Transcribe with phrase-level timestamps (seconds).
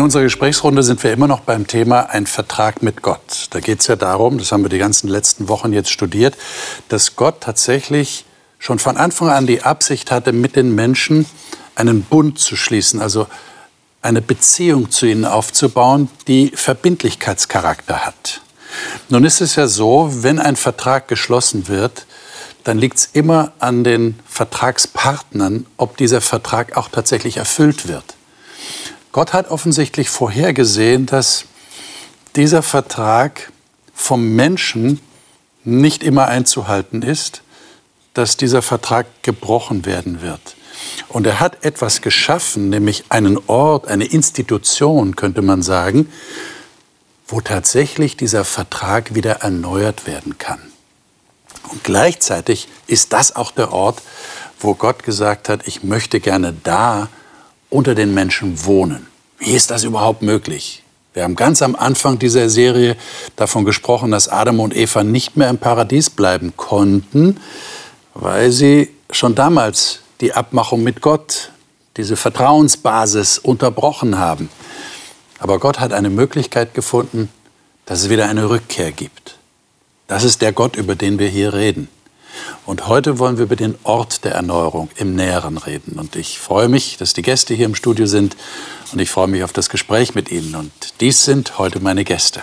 [0.00, 3.48] In unserer Gesprächsrunde sind wir immer noch beim Thema ein Vertrag mit Gott.
[3.50, 6.38] Da geht es ja darum, das haben wir die ganzen letzten Wochen jetzt studiert,
[6.88, 8.24] dass Gott tatsächlich
[8.58, 11.26] schon von Anfang an die Absicht hatte, mit den Menschen
[11.74, 13.26] einen Bund zu schließen, also
[14.00, 18.40] eine Beziehung zu ihnen aufzubauen, die Verbindlichkeitscharakter hat.
[19.10, 22.06] Nun ist es ja so, wenn ein Vertrag geschlossen wird,
[22.64, 28.14] dann liegt es immer an den Vertragspartnern, ob dieser Vertrag auch tatsächlich erfüllt wird.
[29.12, 31.46] Gott hat offensichtlich vorhergesehen, dass
[32.36, 33.50] dieser Vertrag
[33.92, 35.00] vom Menschen
[35.64, 37.42] nicht immer einzuhalten ist,
[38.14, 40.56] dass dieser Vertrag gebrochen werden wird.
[41.08, 46.10] Und er hat etwas geschaffen, nämlich einen Ort, eine Institution, könnte man sagen,
[47.26, 50.60] wo tatsächlich dieser Vertrag wieder erneuert werden kann.
[51.70, 54.02] Und gleichzeitig ist das auch der Ort,
[54.58, 57.08] wo Gott gesagt hat, ich möchte gerne da
[57.70, 59.06] unter den Menschen wohnen.
[59.38, 60.82] Wie ist das überhaupt möglich?
[61.14, 62.96] Wir haben ganz am Anfang dieser Serie
[63.34, 67.40] davon gesprochen, dass Adam und Eva nicht mehr im Paradies bleiben konnten,
[68.14, 71.50] weil sie schon damals die Abmachung mit Gott,
[71.96, 74.50] diese Vertrauensbasis unterbrochen haben.
[75.38, 77.28] Aber Gott hat eine Möglichkeit gefunden,
[77.86, 79.36] dass es wieder eine Rückkehr gibt.
[80.06, 81.88] Das ist der Gott, über den wir hier reden.
[82.66, 85.98] Und heute wollen wir über den Ort der Erneuerung im Näheren reden.
[85.98, 88.36] Und ich freue mich, dass die Gäste hier im Studio sind
[88.92, 90.54] und ich freue mich auf das Gespräch mit Ihnen.
[90.54, 92.42] Und dies sind heute meine Gäste.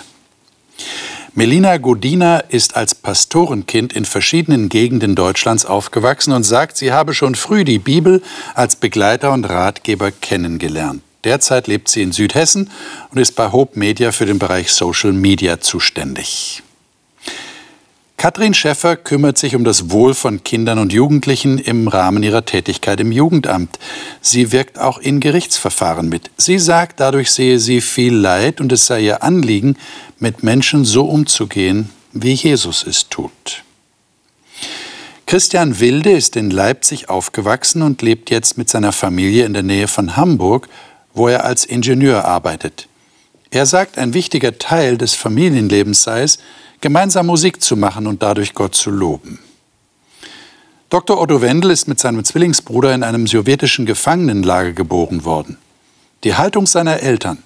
[1.34, 7.36] Melina Godina ist als Pastorenkind in verschiedenen Gegenden Deutschlands aufgewachsen und sagt, sie habe schon
[7.36, 8.24] früh die Bibel
[8.56, 11.04] als Begleiter und Ratgeber kennengelernt.
[11.24, 12.72] Derzeit lebt sie in Südhessen
[13.12, 16.64] und ist bei Hope Media für den Bereich Social Media zuständig.
[18.18, 23.00] Katrin Schäffer kümmert sich um das Wohl von Kindern und Jugendlichen im Rahmen ihrer Tätigkeit
[23.00, 23.78] im Jugendamt.
[24.22, 26.32] Sie wirkt auch in Gerichtsverfahren mit.
[26.36, 29.78] Sie sagt, dadurch sehe sie viel Leid und es sei ihr Anliegen,
[30.18, 33.64] mit Menschen so umzugehen, wie Jesus es tut.
[35.28, 39.88] Christian Wilde ist in Leipzig aufgewachsen und lebt jetzt mit seiner Familie in der Nähe
[39.88, 40.68] von Hamburg,
[41.14, 42.88] wo er als Ingenieur arbeitet.
[43.50, 46.40] Er sagt, ein wichtiger Teil des Familienlebens sei es,
[46.82, 49.40] gemeinsam Musik zu machen und dadurch Gott zu loben.
[50.90, 51.20] Dr.
[51.20, 55.58] Otto Wendel ist mit seinem Zwillingsbruder in einem sowjetischen Gefangenenlager geboren worden.
[56.24, 57.44] Die Haltung seiner Eltern,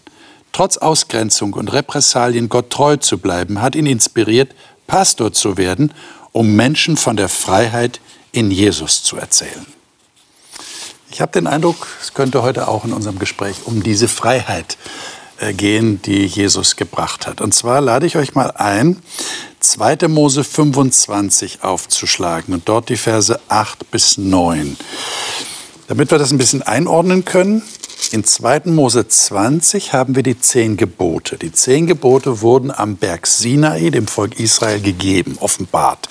[0.51, 4.53] trotz Ausgrenzung und Repressalien Gott treu zu bleiben, hat ihn inspiriert,
[4.85, 5.93] Pastor zu werden,
[6.31, 7.99] um Menschen von der Freiheit
[8.31, 9.65] in Jesus zu erzählen.
[11.09, 14.77] Ich habe den Eindruck, es könnte heute auch in unserem Gespräch um diese Freiheit
[15.49, 17.41] gehen, die Jesus gebracht hat.
[17.41, 18.97] Und zwar lade ich euch mal ein,
[19.59, 20.07] 2.
[20.07, 24.77] Mose 25 aufzuschlagen und dort die Verse 8 bis 9.
[25.87, 27.63] Damit wir das ein bisschen einordnen können,
[28.11, 28.61] in 2.
[28.65, 31.37] Mose 20 haben wir die zehn Gebote.
[31.37, 36.09] Die zehn Gebote wurden am Berg Sinai dem Volk Israel gegeben, offenbart.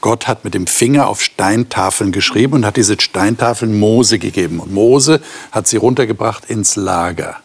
[0.00, 4.60] Gott hat mit dem Finger auf Steintafeln geschrieben und hat diese Steintafeln Mose gegeben.
[4.60, 5.20] Und Mose
[5.52, 7.36] hat sie runtergebracht ins Lager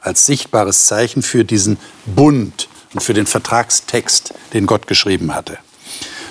[0.00, 5.58] als sichtbares Zeichen für diesen Bund und für den Vertragstext, den Gott geschrieben hatte.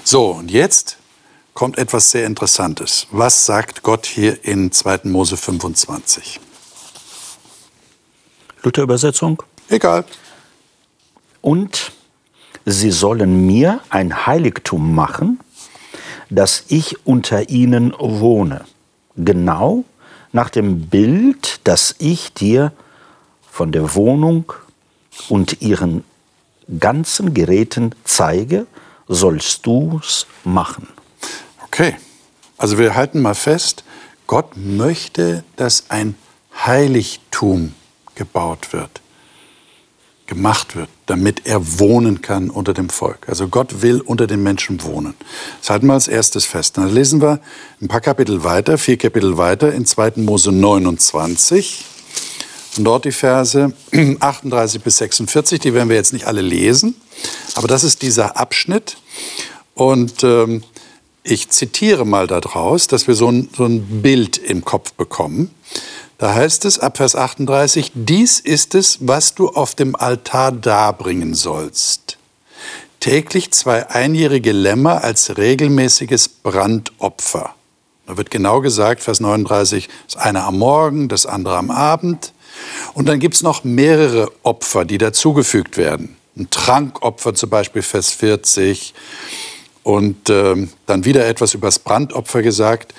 [0.04, 0.98] So, und jetzt
[1.54, 3.08] kommt etwas sehr Interessantes.
[3.12, 5.02] Was sagt Gott hier in 2.
[5.04, 6.40] Mose 25?
[8.64, 9.44] Luther-Übersetzung?
[9.70, 10.06] Egal.
[11.42, 11.92] Und
[12.66, 15.40] sie sollen mir ein Heiligtum machen,
[16.30, 18.66] dass ich unter ihnen wohne,
[19.16, 19.84] genau
[20.32, 22.72] nach dem Bild, das ich dir
[23.60, 24.54] von der Wohnung
[25.28, 26.06] und ihren
[26.80, 28.68] ganzen Geräten zeige,
[29.10, 30.88] sollst du's machen.
[31.66, 31.98] Okay,
[32.58, 33.84] also wir halten mal fest,
[34.28, 36.16] Gott möchte, dass ein
[36.66, 37.74] Heiligtum
[38.16, 39.02] gebaut wird,
[40.26, 43.28] gemacht wird, damit er wohnen kann unter dem Volk.
[43.28, 45.16] Also Gott will unter den Menschen wohnen.
[45.60, 46.78] Das halten wir als erstes fest.
[46.78, 47.42] Dann lesen wir
[47.82, 50.14] ein paar Kapitel weiter, vier Kapitel weiter in 2.
[50.16, 51.89] Mose 29.
[52.78, 53.74] Und dort die Verse
[54.20, 56.96] 38 bis 46, die werden wir jetzt nicht alle lesen,
[57.56, 58.98] aber das ist dieser Abschnitt.
[59.74, 60.64] Und ähm,
[61.24, 65.54] ich zitiere mal daraus, dass wir so ein, so ein Bild im Kopf bekommen.
[66.18, 71.34] Da heißt es ab Vers 38, dies ist es, was du auf dem Altar darbringen
[71.34, 72.18] sollst.
[73.00, 77.56] Täglich zwei einjährige Lämmer als regelmäßiges Brandopfer.
[78.06, 82.34] Da wird genau gesagt, Vers 39, das eine am Morgen, das andere am Abend.
[82.94, 86.16] Und dann gibt es noch mehrere Opfer, die dazugefügt werden.
[86.38, 88.94] Ein Trankopfer zum Beispiel, Vers 40.
[89.84, 92.94] Und äh, dann wieder etwas über das Brandopfer gesagt.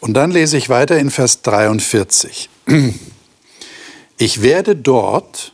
[0.00, 2.48] Und dann lese ich weiter in Vers 43.
[4.18, 5.52] Ich werde dort,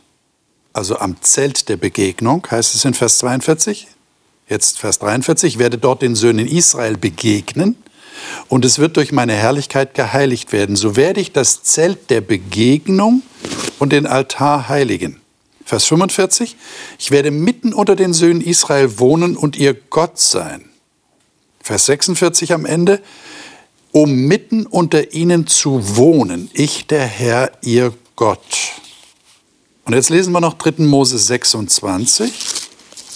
[0.73, 3.87] also am Zelt der Begegnung, heißt es in Vers 42,
[4.47, 7.77] jetzt Vers 43, ich werde dort den Söhnen Israel begegnen
[8.47, 10.75] und es wird durch meine Herrlichkeit geheiligt werden.
[10.75, 13.21] So werde ich das Zelt der Begegnung
[13.79, 15.21] und den Altar heiligen.
[15.65, 16.55] Vers 45,
[16.97, 20.65] ich werde mitten unter den Söhnen Israel wohnen und ihr Gott sein.
[21.61, 22.99] Vers 46 am Ende,
[23.91, 28.73] um mitten unter ihnen zu wohnen, ich der Herr, ihr Gott.
[29.85, 30.83] Und jetzt lesen wir noch 3.
[30.83, 32.31] Mose 26,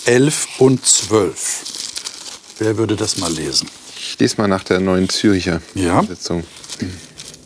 [0.06, 1.64] 11 und 12.
[2.60, 3.68] Wer würde das mal lesen?
[4.06, 6.00] Ich lese mal nach der neuen Zürcher Ja.
[6.00, 6.44] Übersetzung.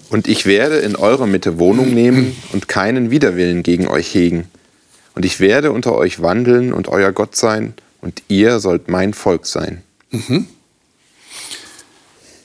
[0.10, 4.48] Und ich werde in eurer Mitte Wohnung nehmen und keinen Widerwillen gegen euch hegen.
[5.16, 9.46] Und ich werde unter euch wandeln und euer Gott sein, und ihr sollt mein Volk
[9.46, 9.84] sein.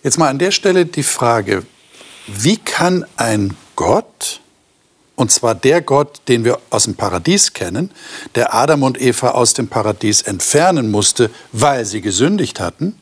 [0.03, 1.63] Jetzt mal an der Stelle die Frage,
[2.27, 4.41] wie kann ein Gott,
[5.15, 7.91] und zwar der Gott, den wir aus dem Paradies kennen,
[8.35, 12.97] der Adam und Eva aus dem Paradies entfernen musste, weil sie gesündigt hatten,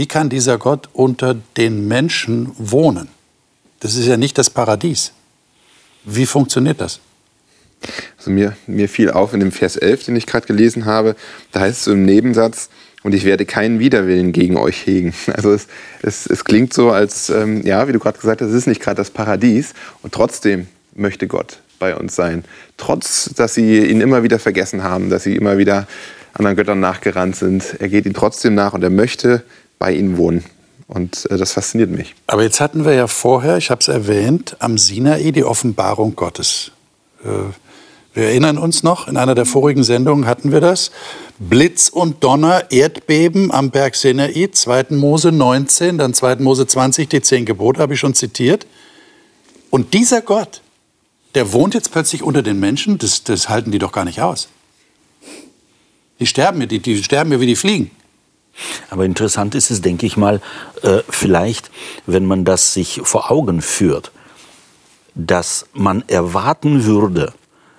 [0.00, 3.08] wie kann dieser Gott unter den Menschen wohnen?
[3.80, 5.12] Das ist ja nicht das Paradies.
[6.06, 7.00] Wie funktioniert das?
[8.16, 11.16] Also mir, mir fiel auf in dem Vers 11, den ich gerade gelesen habe,
[11.52, 12.70] da heißt es im Nebensatz,
[13.02, 15.12] und ich werde keinen Widerwillen gegen euch hegen.
[15.34, 15.66] Also es,
[16.00, 18.80] es, es klingt so, als, ähm, ja, wie du gerade gesagt hast, es ist nicht
[18.80, 22.46] gerade das Paradies und trotzdem möchte Gott bei uns sein.
[22.78, 25.86] Trotz, dass sie ihn immer wieder vergessen haben, dass sie immer wieder
[26.32, 27.76] anderen Göttern nachgerannt sind.
[27.80, 29.42] Er geht ihnen trotzdem nach und er möchte
[29.80, 30.44] bei ihnen wohnen.
[30.86, 32.14] Und äh, das fasziniert mich.
[32.28, 36.70] Aber jetzt hatten wir ja vorher, ich habe es erwähnt, am Sinai die Offenbarung Gottes.
[37.24, 37.28] Äh,
[38.12, 40.90] Wir erinnern uns noch, in einer der vorigen Sendungen hatten wir das.
[41.38, 44.86] Blitz und Donner, Erdbeben am Berg Sinai, 2.
[44.90, 46.36] Mose 19, dann 2.
[46.36, 48.66] Mose 20, die zehn Gebote habe ich schon zitiert.
[49.70, 50.60] Und dieser Gott,
[51.36, 54.48] der wohnt jetzt plötzlich unter den Menschen, das, das halten die doch gar nicht aus.
[56.18, 57.92] Die sterben, ja, die, die sterben wie die Fliegen.
[58.90, 60.40] Aber interessant ist es, denke ich mal,
[60.82, 61.70] äh, vielleicht,
[62.06, 64.12] wenn man das sich vor Augen führt,
[65.14, 67.32] dass man erwarten würde,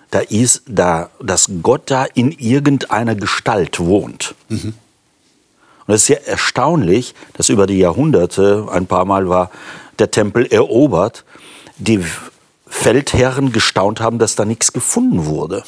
[0.10, 4.36] da ist da, dass Gott da in irgendeiner Gestalt wohnt.
[5.88, 9.52] Und es ist ja erstaunlich, dass über die Jahrhunderte, ein paar Mal war
[10.00, 11.24] der Tempel erobert,
[11.78, 12.04] die
[12.68, 15.64] Feldherren gestaunt haben, dass da nichts gefunden wurde.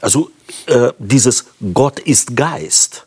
[0.00, 0.30] Also
[0.66, 3.06] äh, dieses Gott ist Geist,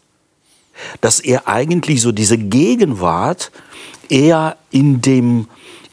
[1.01, 3.51] dass er eigentlich so diese Gegenwart
[4.09, 5.47] eher in dem,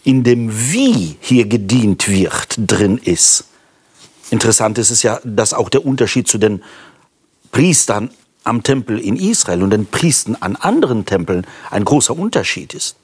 [0.05, 3.45] in dem Wie hier gedient wird drin ist.
[4.31, 6.63] Interessant ist es ja, dass auch der Unterschied zu den
[7.51, 8.11] Priestern
[8.45, 12.97] am Tempel in Israel und den Priestern an anderen Tempeln ein großer Unterschied ist.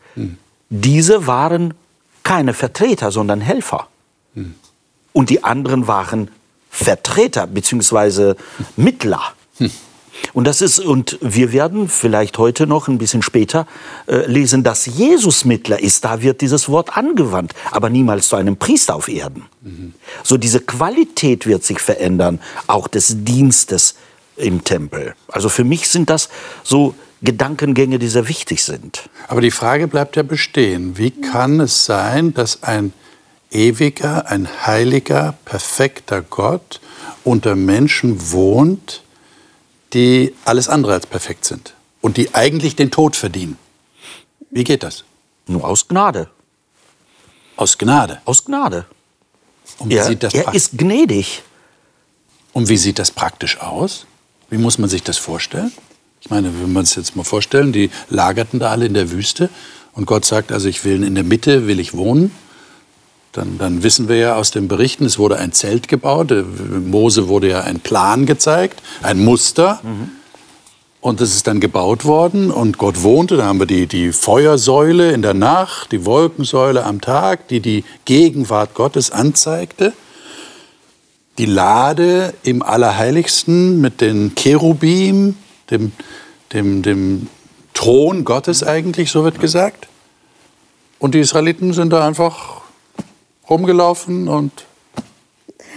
[0.71, 1.75] Diese waren
[2.23, 3.89] keine Vertreter, sondern Helfer.
[5.13, 6.31] Und die anderen waren
[6.71, 8.35] Vertreter bzw.
[8.77, 9.23] Mittler.
[10.33, 13.67] Und das ist, und wir werden vielleicht heute noch ein bisschen später
[14.07, 16.05] äh, lesen, dass Jesus Mittler ist.
[16.05, 19.45] Da wird dieses Wort angewandt, aber niemals zu einem Priester auf Erden.
[20.23, 23.95] So diese Qualität wird sich verändern, auch des Dienstes
[24.37, 25.15] im Tempel.
[25.29, 26.29] Also für mich sind das
[26.63, 29.09] so Gedankengänge, die sehr wichtig sind.
[29.27, 30.97] Aber die Frage bleibt ja bestehen.
[30.97, 32.93] Wie kann es sein, dass ein
[33.51, 36.81] ewiger, ein heiliger, perfekter Gott
[37.25, 39.03] unter Menschen wohnt,
[39.93, 43.59] die alles andere als perfekt sind und die eigentlich den Tod verdienen?
[44.51, 45.05] Wie geht das?
[45.47, 46.29] Nur aus Gnade.
[47.57, 48.21] Aus Gnade.
[48.25, 48.87] Aus Gnade.
[49.79, 51.43] Und wie, Er, sieht das er ist gnädig.
[52.53, 54.07] und wie sieht das praktisch aus?
[54.51, 55.73] Wie muss man sich das vorstellen?
[56.21, 59.51] Ich meine, wenn wir uns jetzt mal vorstellen, die lagerten da alle in der Wüste
[59.93, 62.31] und Gott sagt, also ich will in der Mitte, will ich wohnen.
[63.33, 66.31] Dann, dann wissen wir ja aus den Berichten, es wurde ein Zelt gebaut.
[66.31, 69.81] Äh, Mose wurde ja ein Plan gezeigt, ein Muster.
[71.01, 73.37] Und das ist dann gebaut worden und Gott wohnte.
[73.37, 77.85] Da haben wir die, die Feuersäule in der Nacht, die Wolkensäule am Tag, die die
[78.05, 79.93] Gegenwart Gottes anzeigte.
[81.39, 85.37] Die Lade im Allerheiligsten mit den Cherubim,
[85.71, 85.93] dem,
[86.53, 87.29] dem, dem
[87.75, 89.87] Thron Gottes eigentlich, so wird gesagt.
[90.99, 92.58] Und die Israeliten sind da einfach
[93.49, 94.53] rumgelaufen und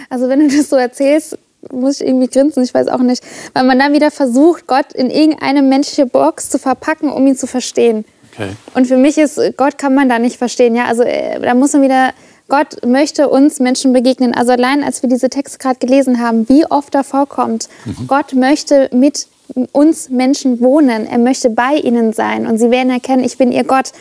[0.09, 1.37] Also wenn du das so erzählst,
[1.71, 3.23] muss ich irgendwie grinsen, ich weiß auch nicht.
[3.53, 7.47] Weil man dann wieder versucht, Gott in irgendeine menschliche Box zu verpacken, um ihn zu
[7.47, 8.05] verstehen.
[8.33, 8.49] okay.
[8.73, 10.75] Und für mich ist, Gott kann man da nicht verstehen.
[10.75, 10.85] Ja?
[10.85, 12.13] Also äh, da muss man wieder,
[12.47, 14.33] Gott möchte uns Menschen begegnen.
[14.33, 17.69] Also allein, als wir diese Texte gerade gelesen haben, wie oft da vorkommt,
[18.07, 19.27] Gott möchte mit
[19.71, 21.07] uns Menschen wohnen.
[21.07, 23.91] Er möchte bei ihnen sein und sie werden erkennen, ich bin ihr Gott.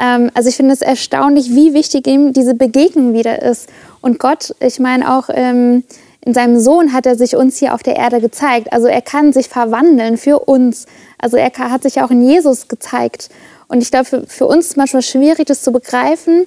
[0.00, 3.68] Ähm, also ich finde es erstaunlich, wie wichtig ihm diese Begegnung wieder ist.
[4.00, 5.84] Und Gott, ich meine auch ähm,
[6.24, 8.72] in seinem Sohn hat er sich uns hier auf der Erde gezeigt.
[8.72, 10.86] Also er kann sich verwandeln für uns.
[11.18, 13.28] Also er hat sich auch in Jesus gezeigt.
[13.66, 16.46] Und ich glaube, für, für uns ist es manchmal schwierig, das zu begreifen,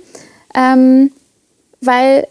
[0.55, 1.11] ähm,
[1.81, 2.27] weil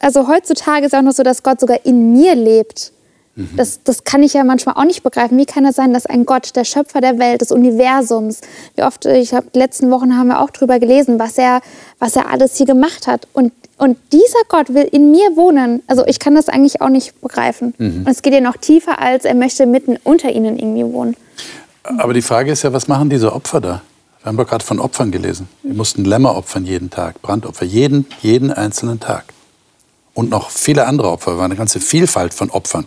[0.00, 2.92] also heutzutage ist es auch noch so, dass Gott sogar in mir lebt.
[3.36, 3.56] Mhm.
[3.56, 5.36] Das, das kann ich ja manchmal auch nicht begreifen.
[5.38, 8.40] Wie kann es sein, dass ein Gott, der Schöpfer der Welt, des Universums,
[8.76, 11.60] wie oft, ich habe die letzten Wochen haben wir auch drüber gelesen, was er,
[11.98, 13.26] was er alles hier gemacht hat.
[13.32, 15.82] Und, und dieser Gott will in mir wohnen.
[15.86, 17.74] Also ich kann das eigentlich auch nicht begreifen.
[17.78, 18.04] Mhm.
[18.06, 21.16] Und es geht ja noch tiefer, als er möchte mitten unter ihnen irgendwie wohnen.
[21.82, 23.82] Aber die Frage ist ja, was machen diese Opfer da?
[24.22, 25.48] Wir haben doch gerade von Opfern gelesen.
[25.62, 29.33] Wir mussten Lämmer opfern jeden Tag, Brandopfer, jeden, jeden einzelnen Tag.
[30.14, 32.86] Und noch viele andere Opfer, war eine ganze Vielfalt von Opfern.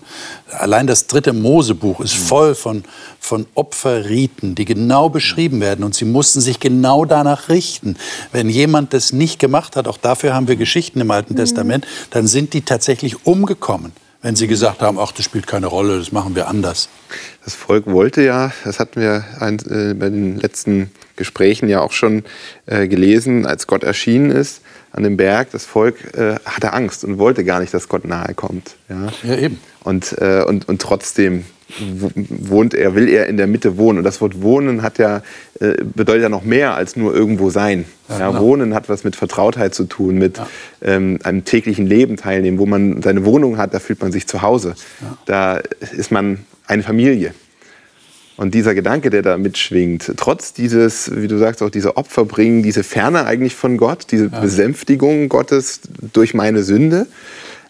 [0.50, 2.86] Allein das dritte Mosebuch ist voll von,
[3.19, 5.84] von Opferriten, die genau beschrieben werden.
[5.84, 7.98] Und sie mussten sich genau danach richten.
[8.31, 11.39] Wenn jemand das nicht gemacht hat, auch dafür haben wir Geschichten im Alten mhm.
[11.39, 13.91] Testament, dann sind die tatsächlich umgekommen
[14.24, 16.89] wenn sie gesagt haben, ach, das spielt keine Rolle, das machen wir anders.
[17.46, 21.91] Das Volk wollte ja, das hatten wir ein, äh, bei den letzten Gesprächen ja auch
[21.91, 22.24] schon
[22.65, 24.62] äh, gelesen, als Gott erschienen ist
[24.98, 28.34] an dem Berg, das Volk äh, hatte Angst und wollte gar nicht, dass Gott nahe
[28.34, 28.75] kommt.
[28.89, 29.60] Ja, ja eben.
[29.84, 31.46] Und, äh, und, und trotzdem
[31.80, 34.00] wohnt er, will er in der Mitte wohnen.
[34.00, 35.22] Und das Wort wohnen hat ja,
[35.60, 37.86] äh, bedeutet ja noch mehr als nur irgendwo sein.
[38.10, 38.42] Ja, ja, genau.
[38.42, 40.48] wohnen hat was mit Vertrautheit zu tun, mit ja.
[40.82, 42.58] ähm, einem täglichen Leben teilnehmen.
[42.58, 44.74] Wo man seine Wohnung hat, da fühlt man sich zu Hause.
[45.25, 45.62] Da
[45.96, 47.36] ist man eine Familie.
[48.38, 52.62] Und dieser Gedanke, der da mitschwingt, trotz dieses, wie du sagst, auch diese Opfer bringen,
[52.62, 55.82] diese Ferne eigentlich von Gott, diese Besänftigung Gottes
[56.13, 57.08] durch meine Sünde,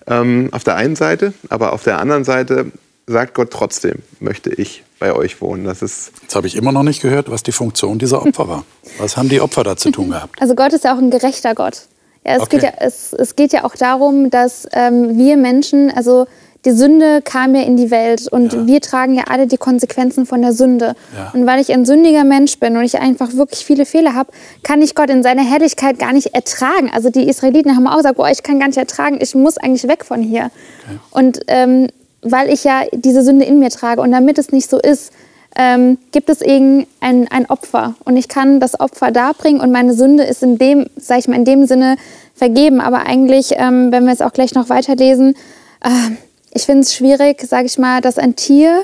[0.08, 2.72] ähm, auf der einen Seite, aber auf der anderen Seite
[3.08, 5.64] sagt Gott trotzdem, möchte ich bei euch wohnen.
[5.64, 8.66] Das ist Jetzt habe ich immer noch nicht gehört, was die Funktion dieser Opfer war.
[8.98, 10.42] Was haben die Opfer da zu tun gehabt?
[10.42, 11.84] Also Gott ist ja auch ein gerechter Gott.
[12.26, 12.58] Ja, es, okay.
[12.58, 16.28] geht ja, es, es geht ja auch darum, dass ähm, wir Menschen, also
[16.68, 18.68] die Sünde kam ja in die Welt und ja.
[18.68, 20.96] wir tragen ja alle die Konsequenzen von der Sünde.
[21.16, 21.32] Ja.
[21.34, 24.32] Und weil ich ein sündiger Mensch bin und ich einfach wirklich viele Fehler habe,
[24.64, 26.92] kann ich Gott in seiner Herrlichkeit gar nicht ertragen.
[26.94, 29.88] Also die Israeliten haben auch gesagt, boah, ich kann gar nicht ertragen, ich muss eigentlich
[29.88, 30.52] weg von hier.
[30.84, 31.00] Okay.
[31.12, 31.88] Und ähm,
[32.22, 34.02] weil ich ja diese Sünde in mir trage.
[34.02, 35.14] Und damit es nicht so ist,
[35.56, 37.96] ähm, gibt es eben ein, ein Opfer.
[38.04, 41.38] Und ich kann das Opfer darbringen und meine Sünde ist in dem, sag ich mal,
[41.38, 41.96] in dem Sinne
[42.36, 42.82] vergeben.
[42.82, 45.34] Aber eigentlich, ähm, wenn wir jetzt auch gleich noch weiterlesen,
[45.82, 46.12] äh,
[46.58, 48.84] ich finde es schwierig, sage ich mal, dass ein Tier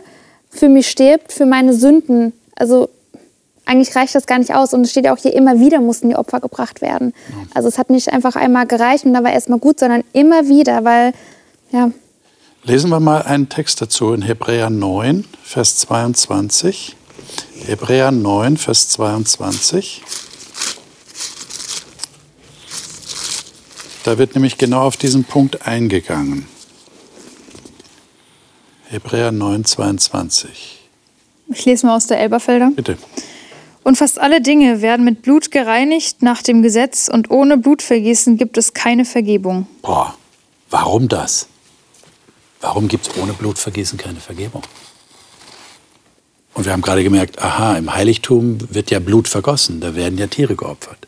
[0.50, 2.32] für mich stirbt, für meine Sünden.
[2.56, 2.88] Also
[3.66, 4.74] eigentlich reicht das gar nicht aus.
[4.74, 7.14] Und es steht ja auch hier, immer wieder mussten die Opfer gebracht werden.
[7.56, 10.84] Also es hat nicht einfach einmal gereicht und da war erstmal gut, sondern immer wieder,
[10.86, 11.14] weil,
[11.72, 11.90] ja,
[12.66, 16.96] Lesen wir mal einen Text dazu in Hebräer 9, Vers 22.
[17.66, 20.02] Hebräer 9, Vers 22.
[24.06, 26.48] Da wird nämlich genau auf diesen Punkt eingegangen.
[28.94, 30.80] Hebräer 9, 22.
[31.48, 32.72] Ich lese mal aus der Elberfelder.
[32.76, 32.96] Bitte.
[33.82, 38.56] Und fast alle Dinge werden mit Blut gereinigt nach dem Gesetz und ohne Blutvergießen gibt
[38.56, 39.66] es keine Vergebung.
[39.82, 40.16] Boah,
[40.70, 41.48] warum das?
[42.62, 44.62] Warum gibt es ohne Blutvergießen keine Vergebung?
[46.54, 50.28] Und wir haben gerade gemerkt, aha, im Heiligtum wird ja Blut vergossen, da werden ja
[50.28, 51.08] Tiere geopfert.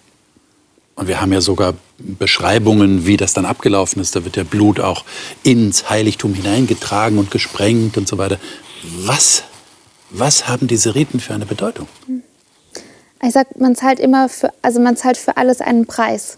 [0.96, 4.16] Und wir haben ja sogar Beschreibungen, wie das dann abgelaufen ist.
[4.16, 5.04] Da wird ja Blut auch
[5.44, 8.40] ins Heiligtum hineingetragen und gesprengt und so weiter.
[9.00, 9.44] Was,
[10.10, 11.88] was haben diese Riten für eine Bedeutung?
[13.22, 16.38] Ich sag, man zahlt immer für, also man zahlt für alles einen Preis.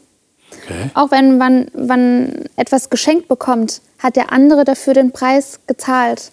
[0.63, 0.89] Okay.
[0.93, 6.31] Auch wenn man, man etwas geschenkt bekommt, hat der andere dafür den Preis gezahlt.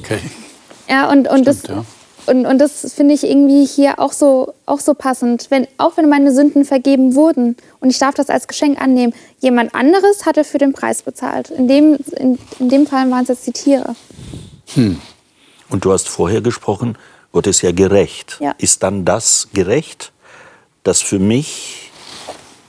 [0.00, 0.18] Okay.
[0.88, 1.84] Ja, und, und Stimmt, das, ja.
[2.26, 5.46] Und, und das finde ich irgendwie hier auch so, auch so passend.
[5.50, 9.74] Wenn, auch wenn meine Sünden vergeben wurden und ich darf das als Geschenk annehmen, jemand
[9.74, 11.50] anderes hat dafür den Preis bezahlt.
[11.50, 13.94] In dem, in, in dem Fall waren es jetzt die Tiere.
[14.74, 15.00] Hm.
[15.68, 16.98] Und du hast vorher gesprochen,
[17.32, 18.38] Gott ist ja gerecht.
[18.40, 18.54] Ja.
[18.58, 20.12] Ist dann das gerecht,
[20.82, 21.90] dass für mich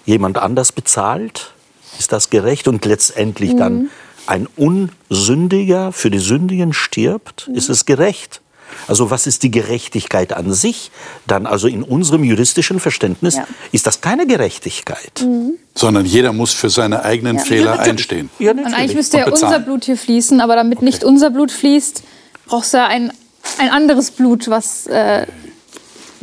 [0.06, 1.54] jemand anders bezahlt?
[2.00, 3.58] Ist das gerecht und letztendlich mhm.
[3.58, 3.90] dann
[4.28, 7.48] ein Unsündiger für die Sündigen stirbt?
[7.48, 7.56] Mhm.
[7.56, 8.42] Ist es gerecht?
[8.88, 10.92] Also was ist die Gerechtigkeit an sich?
[11.26, 13.48] Dann also in unserem juristischen Verständnis ja.
[13.72, 15.22] ist das keine Gerechtigkeit.
[15.22, 15.54] Mhm.
[15.76, 17.44] Sondern jeder muss für seine eigenen ja.
[17.44, 18.30] Fehler ja, einstehen.
[18.40, 20.86] Ja, Und eigentlich müsste ja unser Blut hier fließen, aber damit okay.
[20.86, 22.04] nicht unser Blut fließt,
[22.46, 23.12] brauchst du ein,
[23.58, 25.28] ein anderes Blut, was äh,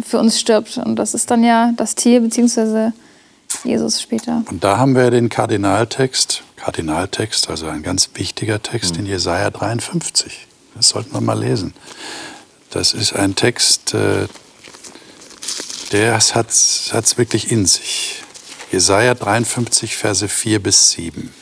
[0.04, 0.78] für uns stirbt.
[0.78, 2.90] Und das ist dann ja das Tier bzw.
[3.62, 4.42] Jesus später.
[4.50, 9.00] Und da haben wir den Kardinaltext, Kardinaltext, also ein ganz wichtiger Text mhm.
[9.00, 10.46] in Jesaja 53.
[10.74, 11.72] Das sollten wir mal lesen.
[12.74, 14.26] Das ist ein Text, äh,
[15.92, 18.24] der hat es wirklich in sich.
[18.72, 21.32] Jesaja 53, Verse 4 bis 7.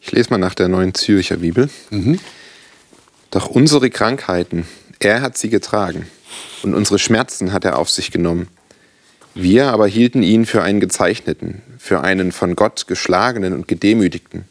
[0.00, 1.70] Ich lese mal nach der neuen Zürcher Bibel.
[1.90, 2.18] Mhm.
[3.30, 4.66] Doch unsere Krankheiten,
[4.98, 6.08] er hat sie getragen,
[6.64, 8.48] und unsere Schmerzen hat er auf sich genommen.
[9.36, 14.44] Wir aber hielten ihn für einen Gezeichneten, für einen von Gott geschlagenen und gedemütigten.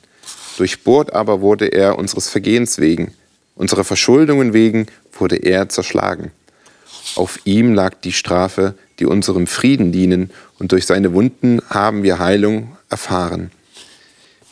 [0.55, 3.13] Durchbohrt aber wurde er unseres Vergehens wegen,
[3.55, 6.31] unserer Verschuldungen wegen wurde er zerschlagen.
[7.15, 12.19] Auf ihm lag die Strafe, die unserem Frieden dienen, und durch seine Wunden haben wir
[12.19, 13.51] Heilung erfahren.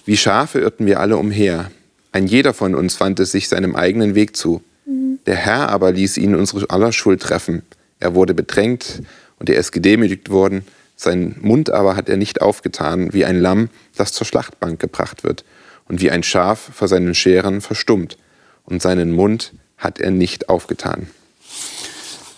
[0.05, 1.71] Wie Schafe irrten wir alle umher.
[2.11, 4.61] Ein jeder von uns wandte sich seinem eigenen Weg zu.
[5.25, 7.63] Der Herr aber ließ ihn unsere aller Schuld treffen.
[7.99, 9.01] Er wurde bedrängt
[9.39, 10.65] und er ist gedemütigt worden.
[10.95, 15.45] Sein Mund aber hat er nicht aufgetan, wie ein Lamm, das zur Schlachtbank gebracht wird,
[15.87, 18.17] und wie ein Schaf vor seinen Scheren verstummt.
[18.65, 21.07] Und seinen Mund hat er nicht aufgetan.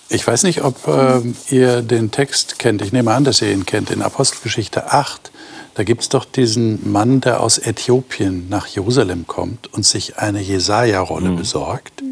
[0.10, 2.82] Ich weiß nicht, ob äh, ihr den Text kennt.
[2.82, 3.90] Ich nehme an, dass ihr ihn kennt.
[3.90, 5.32] In Apostelgeschichte 8,
[5.74, 10.42] da gibt es doch diesen Mann, der aus Äthiopien nach Jerusalem kommt und sich eine
[10.42, 11.36] Jesaja-Rolle mhm.
[11.38, 12.04] besorgt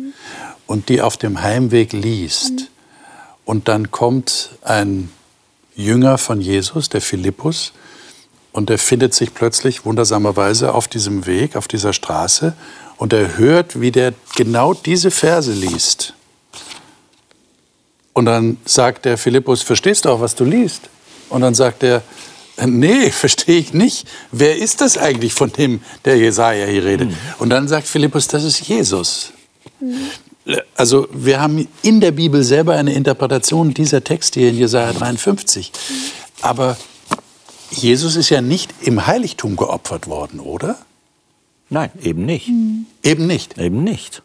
[0.66, 2.52] und die auf dem Heimweg liest.
[2.52, 2.68] Mhm.
[3.46, 5.10] Und dann kommt ein
[5.76, 7.74] Jünger von Jesus, der Philippus,
[8.52, 12.54] und der findet sich plötzlich wundersamerweise auf diesem Weg, auf dieser Straße,
[12.98, 16.14] und er hört, wie der genau diese Verse liest.
[18.14, 20.90] Und dann sagt der Philippus, verstehst du auch, was du liest?
[21.30, 22.04] Und dann sagt er,
[22.64, 24.08] nee, verstehe ich nicht.
[24.32, 27.10] Wer ist das eigentlich, von dem der Jesaja hier redet?
[27.10, 27.18] Mhm.
[27.40, 29.34] Und dann sagt Philippus, das ist Jesus.
[29.80, 30.10] Mhm.
[30.76, 35.72] Also wir haben in der Bibel selber eine Interpretation dieser Texte hier in Jesaja 53.
[35.72, 35.94] Mhm.
[36.42, 36.78] Aber
[37.72, 40.78] Jesus ist ja nicht im Heiligtum geopfert worden, oder?
[41.70, 42.50] Nein, eben nicht.
[42.50, 42.86] Mhm.
[43.04, 43.58] Eben nicht.
[43.58, 44.22] Eben nicht.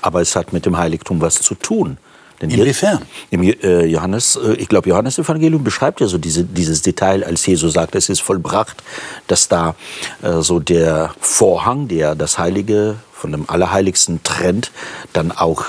[0.00, 1.98] Aber es hat mit dem Heiligtum was zu tun.
[2.42, 3.02] Denn Inwiefern?
[3.30, 7.46] Im äh, Johannes, äh, ich glaube, Johannes Evangelium beschreibt ja so diese, dieses Detail, als
[7.46, 8.82] Jesus sagt, es ist vollbracht,
[9.28, 9.76] dass da
[10.22, 14.72] äh, so der Vorhang, der das Heilige von dem Allerheiligsten trennt,
[15.12, 15.66] dann auch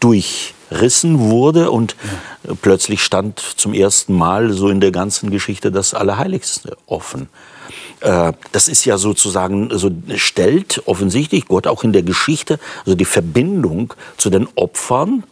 [0.00, 1.96] durchrissen wurde und
[2.44, 2.54] ja.
[2.60, 7.30] plötzlich stand zum ersten Mal so in der ganzen Geschichte das Allerheiligste offen.
[8.02, 13.94] Das ist ja sozusagen, so stellt offensichtlich Gott auch in der Geschichte, also die Verbindung
[14.16, 15.24] zu den Opfern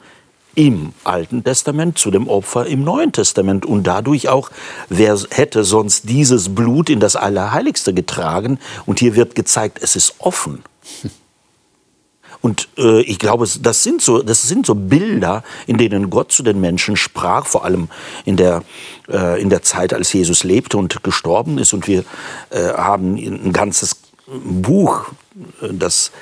[0.54, 3.64] im Alten Testament zu dem Opfer im Neuen Testament.
[3.64, 4.50] Und dadurch auch,
[4.88, 8.58] wer hätte sonst dieses Blut in das Allerheiligste getragen?
[8.86, 10.62] Und hier wird gezeigt, es ist offen.
[12.42, 16.42] Und äh, ich glaube, das sind, so, das sind so Bilder, in denen Gott zu
[16.42, 17.88] den Menschen sprach, vor allem
[18.24, 18.62] in der,
[19.08, 21.72] äh, in der Zeit, als Jesus lebte und gestorben ist.
[21.72, 22.04] Und wir
[22.50, 25.06] äh, haben ein ganzes Buch,
[25.60, 26.12] das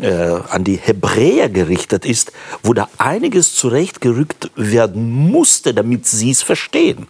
[0.00, 2.32] äh, an die Hebräer gerichtet ist,
[2.62, 7.06] wo da einiges zurechtgerückt werden musste, damit sie es verstehen.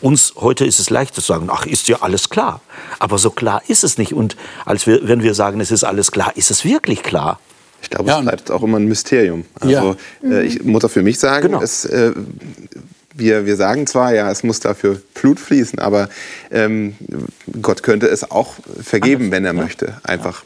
[0.00, 2.60] Uns heute ist es leicht zu sagen, ach, ist ja alles klar.
[2.98, 4.14] Aber so klar ist es nicht.
[4.14, 7.38] Und als wir, wenn wir sagen, es ist alles klar, ist es wirklich klar.
[7.82, 9.44] Ich glaube, ja, es bleibt auch immer ein Mysterium.
[9.60, 10.30] Also ja.
[10.30, 11.60] äh, ich muss auch für mich sagen, genau.
[11.60, 12.12] es, äh,
[13.14, 16.08] wir, wir sagen zwar, ja, es muss dafür Blut fließen, aber
[16.50, 16.96] ähm,
[17.60, 19.62] Gott könnte es auch vergeben, wenn er ja.
[19.62, 20.00] möchte.
[20.02, 20.44] Einfach.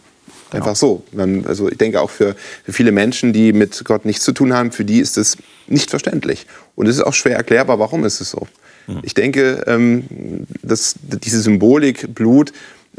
[0.50, 0.64] Genau.
[0.64, 1.04] Einfach so.
[1.46, 4.72] Also ich denke auch für, für viele Menschen, die mit Gott nichts zu tun haben,
[4.72, 6.46] für die ist es nicht verständlich.
[6.74, 8.48] Und es ist auch schwer erklärbar, warum ist es so.
[8.88, 9.00] Mhm.
[9.02, 12.52] Ich denke, ähm, dass diese Symbolik Blut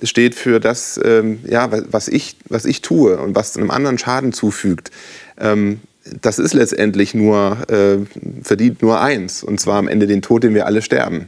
[0.04, 4.32] steht für das, ähm, ja, was ich, was ich tue und was einem anderen Schaden
[4.32, 4.92] zufügt.
[5.38, 5.82] Ähm,
[6.22, 7.98] das ist letztendlich nur, äh,
[8.42, 11.28] verdient nur eins, und zwar am Ende den Tod, den wir alle sterben.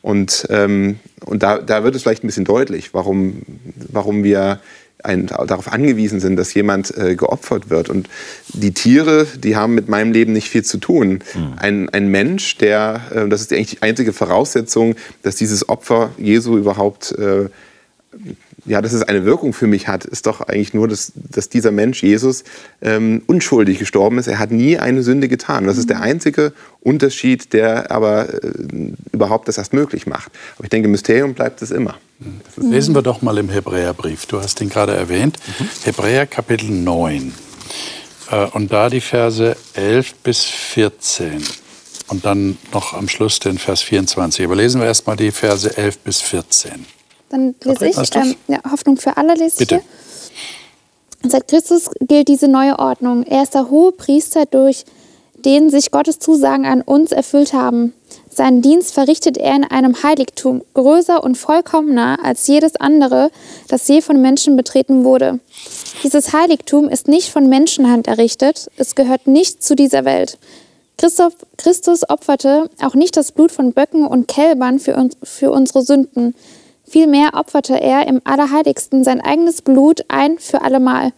[0.00, 3.42] Und, ähm, und da, da wird es vielleicht ein bisschen deutlich, warum,
[3.90, 4.60] warum wir
[5.04, 7.88] ein, darauf angewiesen sind, dass jemand äh, geopfert wird.
[7.88, 8.08] Und
[8.48, 11.20] die Tiere, die haben mit meinem Leben nicht viel zu tun.
[11.34, 11.52] Mhm.
[11.56, 16.56] Ein, ein Mensch, der, äh, das ist eigentlich die einzige Voraussetzung, dass dieses Opfer Jesu
[16.56, 17.48] überhaupt äh,
[18.68, 21.70] ja, dass es eine Wirkung für mich hat, ist doch eigentlich nur, dass, dass dieser
[21.70, 22.44] Mensch, Jesus,
[22.82, 24.26] ähm, unschuldig gestorben ist.
[24.26, 25.66] Er hat nie eine Sünde getan.
[25.66, 28.50] Das ist der einzige Unterschied, der aber äh,
[29.12, 30.30] überhaupt das erst möglich macht.
[30.56, 31.96] Aber ich denke, Mysterium bleibt es immer.
[32.18, 32.70] Mhm.
[32.70, 34.26] Lesen wir doch mal im Hebräerbrief.
[34.26, 35.38] Du hast ihn gerade erwähnt.
[35.58, 35.68] Mhm.
[35.84, 37.32] Hebräer Kapitel 9.
[38.30, 41.42] Äh, und da die Verse 11 bis 14.
[42.08, 44.44] Und dann noch am Schluss den Vers 24.
[44.44, 46.97] Aber lesen wir erst mal die Verse 11 bis 14.
[47.30, 49.76] Dann lese ich ähm, ja, Hoffnung für alle lese Bitte.
[49.76, 51.30] hier.
[51.30, 53.24] Seit Christus gilt diese neue Ordnung.
[53.24, 54.84] Er ist der hohe Priester, durch
[55.44, 57.92] den sich Gottes Zusagen an uns erfüllt haben.
[58.30, 63.30] Seinen Dienst verrichtet er in einem Heiligtum, größer und vollkommener als jedes andere,
[63.68, 65.40] das je von Menschen betreten wurde.
[66.04, 70.38] Dieses Heiligtum ist nicht von Menschenhand errichtet, es gehört nicht zu dieser Welt.
[70.98, 75.82] Christoph, Christus opferte auch nicht das Blut von Böcken und Kälbern für, uns, für unsere
[75.82, 76.34] Sünden.
[76.88, 81.12] Vielmehr opferte er im Allerheiligsten sein eigenes Blut ein für allemal.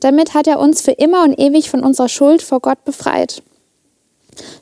[0.00, 3.42] Damit hat er uns für immer und ewig von unserer Schuld vor Gott befreit.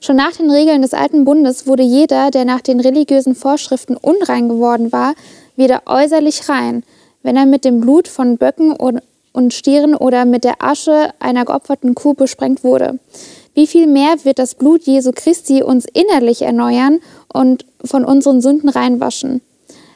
[0.00, 4.50] Schon nach den Regeln des Alten Bundes wurde jeder, der nach den religiösen Vorschriften unrein
[4.50, 5.14] geworden war,
[5.56, 6.84] wieder äußerlich rein,
[7.22, 11.94] wenn er mit dem Blut von Böcken und Stieren oder mit der Asche einer geopferten
[11.94, 12.98] Kuh besprengt wurde.
[13.54, 17.00] Wie viel mehr wird das Blut Jesu Christi uns innerlich erneuern
[17.32, 19.40] und von unseren Sünden reinwaschen?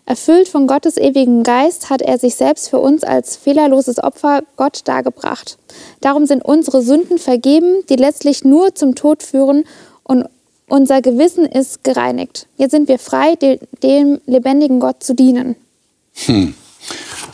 [0.08, 4.82] Erfüllt von Gottes ewigem Geist hat er sich selbst für uns als fehlerloses Opfer Gott
[4.84, 5.58] dargebracht.
[6.00, 9.64] Darum sind unsere Sünden vergeben, die letztlich nur zum Tod führen
[10.04, 10.26] und
[10.68, 12.46] unser Gewissen ist gereinigt.
[12.56, 13.34] Jetzt sind wir frei,
[13.82, 15.56] dem lebendigen Gott zu dienen.
[16.26, 16.54] Hm.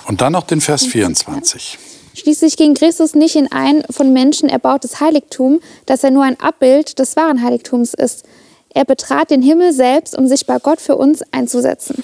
[0.09, 1.79] Und dann noch den Vers 24.
[2.15, 6.99] Schließlich ging Christus nicht in ein von Menschen erbautes Heiligtum, dass er nur ein Abbild
[6.99, 8.25] des wahren Heiligtums ist.
[8.71, 12.03] Er betrat den Himmel selbst, um sich bei Gott für uns einzusetzen.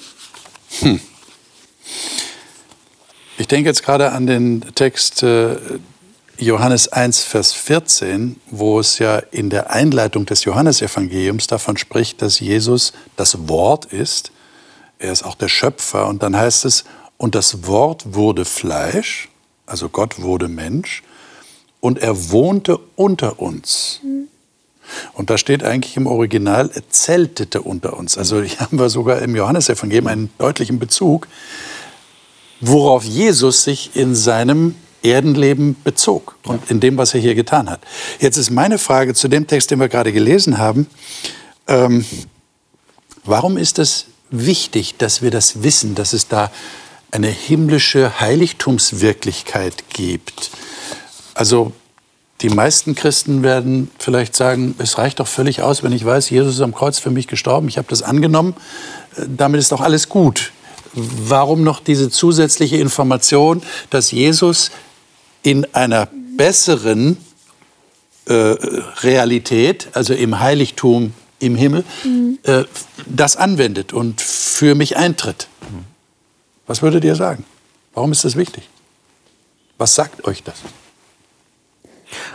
[0.79, 0.99] Hm.
[3.37, 5.55] Ich denke jetzt gerade an den Text äh,
[6.37, 12.39] Johannes 1, Vers 14, wo es ja in der Einleitung des Johannesevangeliums davon spricht, dass
[12.39, 14.31] Jesus das Wort ist.
[14.99, 16.07] Er ist auch der Schöpfer.
[16.07, 16.85] Und dann heißt es,
[17.17, 19.29] und das Wort wurde Fleisch,
[19.65, 21.03] also Gott wurde Mensch,
[21.81, 23.99] und er wohnte unter uns.
[24.03, 24.27] Mhm.
[25.13, 28.17] Und da steht eigentlich im Original, er zeltete unter uns.
[28.17, 31.27] Also hier haben wir sogar im Johannesevangelium einen deutlichen Bezug,
[32.61, 37.81] worauf Jesus sich in seinem Erdenleben bezog und in dem, was er hier getan hat.
[38.19, 40.87] Jetzt ist meine Frage zu dem Text, den wir gerade gelesen haben,
[41.67, 42.05] ähm,
[43.23, 46.51] warum ist es wichtig, dass wir das wissen, dass es da
[47.11, 50.51] eine himmlische Heiligtumswirklichkeit gibt?
[51.33, 51.71] Also
[52.41, 56.55] die meisten Christen werden vielleicht sagen, es reicht doch völlig aus, wenn ich weiß, Jesus
[56.55, 58.55] ist am Kreuz für mich gestorben, ich habe das angenommen,
[59.17, 60.51] äh, damit ist doch alles gut.
[60.93, 64.71] Warum noch diese zusätzliche Information, dass Jesus
[65.43, 67.17] in einer besseren
[68.25, 72.39] äh, Realität, also im Heiligtum im Himmel, mhm.
[72.43, 72.63] äh,
[73.05, 75.47] das anwendet und für mich eintritt?
[76.67, 77.45] Was würdet ihr sagen?
[77.93, 78.69] Warum ist das wichtig?
[79.77, 80.55] Was sagt euch das?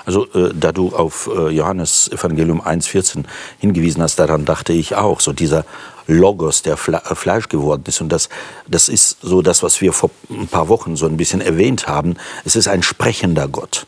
[0.04, 3.24] Also äh, da du auf äh, Johannes Evangelium 1,14
[3.58, 5.64] hingewiesen hast, daran dachte ich auch, so dieser
[6.06, 8.00] Logos, der Fle äh, Fleisch geworden ist.
[8.00, 8.28] Und das,
[8.68, 12.16] das ist so das, was wir vor ein paar Wochen so ein bisschen erwähnt haben.
[12.44, 13.86] Es ist ein sprechender Gott.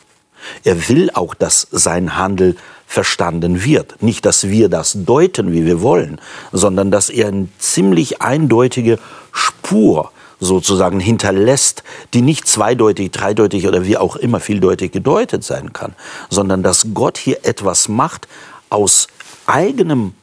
[0.63, 4.01] Er will auch, dass sein Handel verstanden wird.
[4.01, 6.19] Nicht, dass wir das deuten, wie wir wollen,
[6.51, 8.97] sondern dass er eine ziemlich eindeutige
[9.31, 15.95] Spur sozusagen hinterlässt, die nicht zweideutig, dreideutig oder wie auch immer vieldeutig gedeutet sein kann,
[16.29, 18.27] sondern dass Gott hier etwas macht
[18.69, 19.07] aus
[19.45, 20.13] eigenem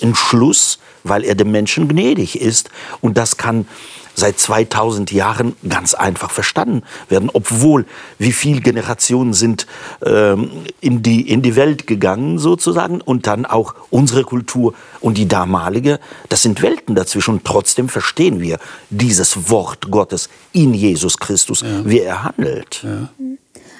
[0.00, 2.70] Entschluss, weil er dem Menschen gnädig ist.
[3.00, 3.66] Und das kann
[4.14, 7.86] seit 2000 Jahren ganz einfach verstanden werden, obwohl
[8.18, 9.66] wie viele Generationen sind
[10.04, 15.28] ähm, in, die, in die Welt gegangen sozusagen und dann auch unsere Kultur und die
[15.28, 15.98] damalige,
[16.28, 18.58] das sind Welten dazwischen und trotzdem verstehen wir
[18.90, 21.84] dieses Wort Gottes in Jesus Christus, ja.
[21.84, 22.84] wie er handelt.
[22.84, 23.08] Ja.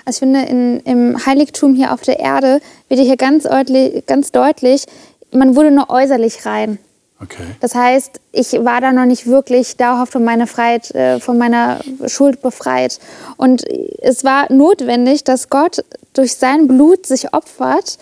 [0.05, 4.33] Also ich finde, in, im Heiligtum hier auf der Erde wird hier ganz deutlich, ganz
[4.33, 4.87] deutlich,
[5.33, 6.79] man wurde nur äußerlich rein.
[7.23, 7.45] Okay.
[7.61, 11.81] Das heißt, ich war da noch nicht wirklich dauerhaft von meiner Freiheit, äh, von meiner
[12.07, 12.99] Schuld befreit.
[13.37, 13.65] Und
[14.01, 17.99] es war notwendig, dass Gott durch sein Blut sich opfert,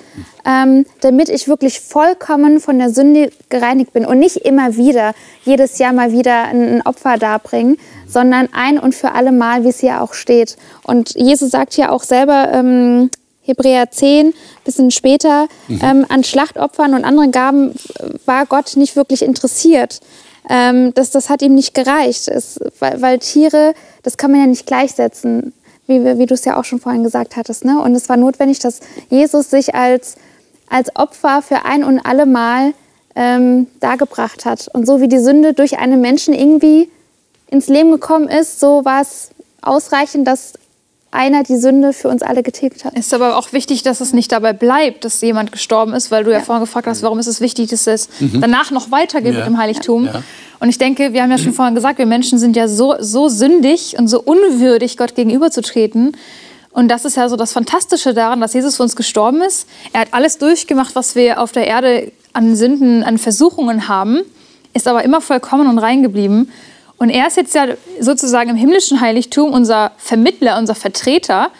[0.46, 5.78] ähm, damit ich wirklich vollkommen von der Sünde gereinigt bin und nicht immer wieder, jedes
[5.78, 7.78] Jahr mal wieder ein Opfer darbringen,
[8.08, 10.56] sondern ein und für alle Mal, wie es hier auch steht.
[10.82, 13.10] Und Jesus sagt ja auch selber, ähm,
[13.50, 14.34] Hebräer 10,
[14.64, 15.80] bisschen später, mhm.
[15.82, 17.74] ähm, an Schlachtopfern und anderen Gaben
[18.26, 20.00] war Gott nicht wirklich interessiert.
[20.48, 24.46] Ähm, das, das hat ihm nicht gereicht, es, weil, weil, Tiere, das kann man ja
[24.46, 25.52] nicht gleichsetzen,
[25.86, 27.64] wie, wie du es ja auch schon vorhin gesagt hattest.
[27.64, 27.80] Ne?
[27.80, 30.16] Und es war notwendig, dass Jesus sich als,
[30.68, 32.72] als Opfer für ein und alle Mal
[33.14, 34.68] ähm, dargebracht hat.
[34.72, 36.88] Und so wie die Sünde durch einen Menschen irgendwie
[37.48, 39.30] ins Leben gekommen ist, so war es
[39.62, 40.54] ausreichend, dass
[41.12, 42.96] einer die Sünde für uns alle getilgt hat.
[42.96, 46.30] Ist aber auch wichtig, dass es nicht dabei bleibt, dass jemand gestorben ist, weil du
[46.30, 48.40] ja, ja vorhin gefragt hast, warum ist es wichtig, dass es mhm.
[48.40, 49.40] danach noch weitergeht ja.
[49.40, 50.06] mit dem Heiligtum.
[50.06, 50.22] Ja.
[50.60, 53.28] Und ich denke, wir haben ja schon vorhin gesagt, wir Menschen sind ja so, so
[53.28, 56.16] sündig und so unwürdig, Gott gegenüberzutreten.
[56.72, 59.66] Und das ist ja so das Fantastische daran, dass Jesus für uns gestorben ist.
[59.92, 64.20] Er hat alles durchgemacht, was wir auf der Erde an Sünden, an Versuchungen haben,
[64.72, 66.52] ist aber immer vollkommen und rein geblieben.
[67.00, 67.66] Und er ist jetzt ja
[67.98, 71.50] sozusagen im himmlischen Heiligtum unser Vermittler, unser Vertreter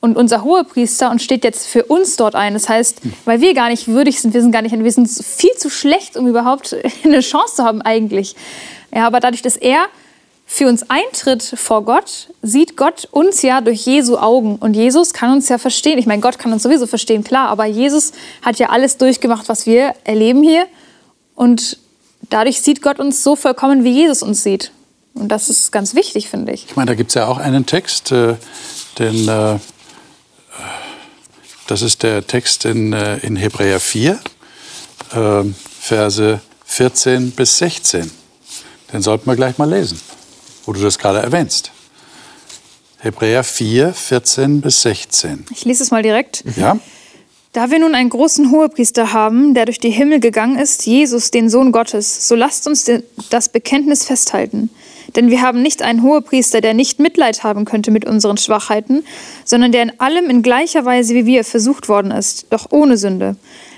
[0.00, 2.54] und unser Hohepriester und steht jetzt für uns dort ein.
[2.54, 5.52] Das heißt, weil wir gar nicht würdig sind, wir sind gar nicht, wir sind viel
[5.52, 8.36] zu schlecht, um überhaupt eine Chance zu haben eigentlich.
[8.90, 9.84] Ja, aber dadurch, dass er
[10.46, 14.56] für uns eintritt vor Gott, sieht Gott uns ja durch Jesu Augen.
[14.56, 15.98] Und Jesus kann uns ja verstehen.
[15.98, 19.66] Ich meine, Gott kann uns sowieso verstehen, klar, aber Jesus hat ja alles durchgemacht, was
[19.66, 20.64] wir erleben hier.
[21.34, 21.76] Und
[22.30, 24.70] dadurch sieht Gott uns so vollkommen, wie Jesus uns sieht.
[25.16, 26.66] Und das ist ganz wichtig, finde ich.
[26.66, 28.36] Ich meine, da gibt es ja auch einen Text, äh,
[28.98, 29.58] den, äh,
[31.66, 34.18] das ist der Text in, äh, in Hebräer 4,
[35.12, 35.42] äh,
[35.80, 38.10] Verse 14 bis 16.
[38.92, 40.00] Den sollten wir gleich mal lesen,
[40.66, 41.72] wo du das gerade erwähnst.
[42.98, 45.46] Hebräer 4, 14 bis 16.
[45.50, 46.44] Ich lese es mal direkt.
[46.56, 46.78] Ja?
[47.52, 51.48] Da wir nun einen großen Hohepriester haben, der durch die Himmel gegangen ist, Jesus, den
[51.48, 52.90] Sohn Gottes, so lasst uns
[53.30, 54.68] das Bekenntnis festhalten.
[55.16, 59.04] Denn wir haben nicht einen Hohepriester, der nicht Mitleid haben könnte mit unseren Schwachheiten,
[59.44, 63.36] sondern der in allem in gleicher Weise wie wir versucht worden ist, doch ohne Sünde.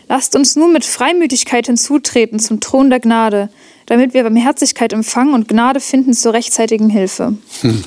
[0.08, 3.50] Lasst uns nun mit Freimütigkeit hinzutreten zum Thron der Gnade,
[3.86, 7.34] damit wir Barmherzigkeit empfangen und Gnade finden zur rechtzeitigen Hilfe.
[7.60, 7.84] Hm.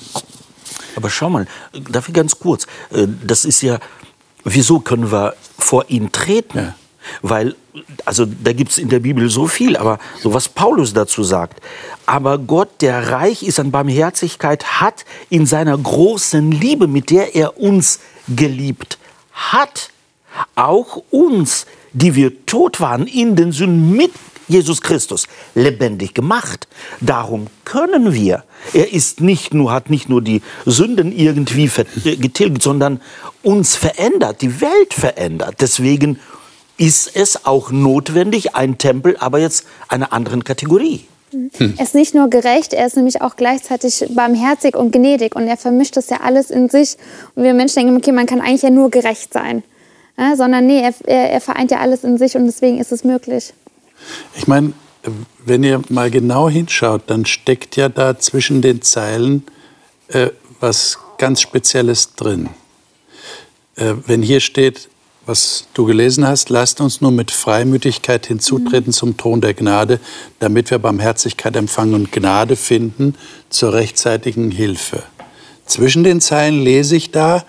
[0.96, 3.80] Aber schau mal, ich ganz kurz, äh, das ist ja,
[4.44, 6.58] wieso können wir vor ihn treten?
[6.58, 6.76] Ja.
[7.22, 7.56] Weil,
[8.06, 11.62] also da gibt es in der Bibel so viel, aber so was Paulus dazu sagt.
[12.06, 17.60] Aber Gott, der reich ist an Barmherzigkeit, hat in seiner großen Liebe, mit der er
[17.60, 18.00] uns
[18.36, 18.98] geliebt
[19.32, 19.90] hat,
[20.56, 24.12] auch uns, die wir tot waren in den Sünden mit
[24.48, 26.68] Jesus Christus lebendig gemacht.
[27.00, 28.44] Darum können wir.
[28.74, 31.70] Er ist nicht nur, hat nicht nur die Sünden irgendwie
[32.18, 33.02] getilgt, sondern
[33.44, 35.56] uns verändert, die Welt verändert.
[35.62, 36.20] Deswegen
[36.82, 41.06] ist es auch notwendig, ein Tempel, aber jetzt einer anderen Kategorie.
[41.30, 41.76] Hm.
[41.78, 45.36] Er ist nicht nur gerecht, er ist nämlich auch gleichzeitig barmherzig und gnädig.
[45.36, 46.98] Und er vermischt das ja alles in sich.
[47.36, 49.62] Und wir Menschen denken, okay, man kann eigentlich ja nur gerecht sein.
[50.18, 53.04] Ja, sondern nee, er, er, er vereint ja alles in sich und deswegen ist es
[53.04, 53.54] möglich.
[54.36, 54.74] Ich meine,
[55.46, 59.44] wenn ihr mal genau hinschaut, dann steckt ja da zwischen den Zeilen
[60.08, 62.50] äh, was ganz Spezielles drin.
[63.76, 64.90] Äh, wenn hier steht,
[65.32, 68.94] was du gelesen hast, lasst uns nur mit Freimütigkeit hinzutreten mhm.
[68.94, 70.02] zum Thron der Gnade,
[70.40, 73.16] damit wir Barmherzigkeit empfangen und Gnade finden
[73.50, 75.04] zur rechtzeitigen Hilfe.
[75.66, 77.46] Zwischen den Zeilen lese ich da,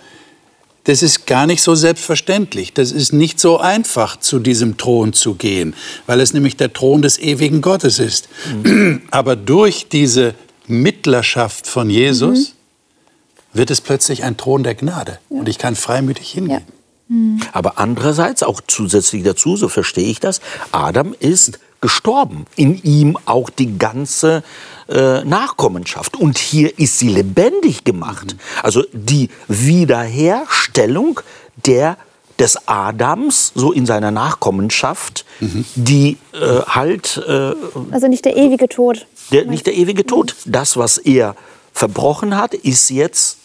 [0.84, 2.72] das ist gar nicht so selbstverständlich.
[2.72, 5.74] Das ist nicht so einfach, zu diesem Thron zu gehen,
[6.06, 8.28] weil es nämlich der Thron des ewigen Gottes ist.
[8.62, 9.02] Mhm.
[9.10, 10.34] Aber durch diese
[10.68, 13.58] Mittlerschaft von Jesus mhm.
[13.58, 15.18] wird es plötzlich ein Thron der Gnade.
[15.30, 15.40] Ja.
[15.40, 16.64] Und ich kann freimütig hingehen.
[16.64, 16.81] Ja.
[17.12, 17.40] Mhm.
[17.52, 20.40] Aber andererseits, auch zusätzlich dazu, so verstehe ich das,
[20.72, 22.46] Adam ist gestorben.
[22.56, 24.42] In ihm auch die ganze
[24.88, 26.16] äh, Nachkommenschaft.
[26.16, 28.36] Und hier ist sie lebendig gemacht.
[28.62, 31.20] Also die Wiederherstellung
[31.66, 31.98] der
[32.38, 35.64] des Adams, so in seiner Nachkommenschaft, mhm.
[35.74, 37.22] die äh, halt...
[37.28, 37.52] Äh,
[37.90, 39.06] also nicht der ewige Tod.
[39.30, 40.34] Der, nicht der ewige Tod.
[40.46, 41.36] Das, was er
[41.72, 43.36] verbrochen hat, ist jetzt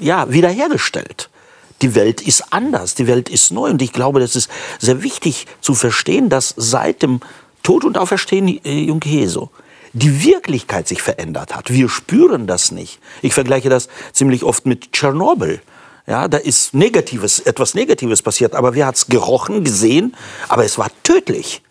[0.00, 1.30] ja, wiederhergestellt.
[1.82, 3.70] Die Welt ist anders, die Welt ist neu.
[3.70, 7.20] Und ich glaube, das ist sehr wichtig zu verstehen, dass seit dem
[7.62, 9.48] Tod und Auferstehen äh, Jung Jesu
[9.92, 11.72] die Wirklichkeit sich verändert hat.
[11.72, 12.98] Wir spüren das nicht.
[13.22, 15.60] Ich vergleiche das ziemlich oft mit Tschernobyl.
[16.06, 20.14] Ja, da ist Negatives, etwas Negatives passiert, aber wer hat es gerochen, gesehen?
[20.48, 21.62] Aber es war tödlich.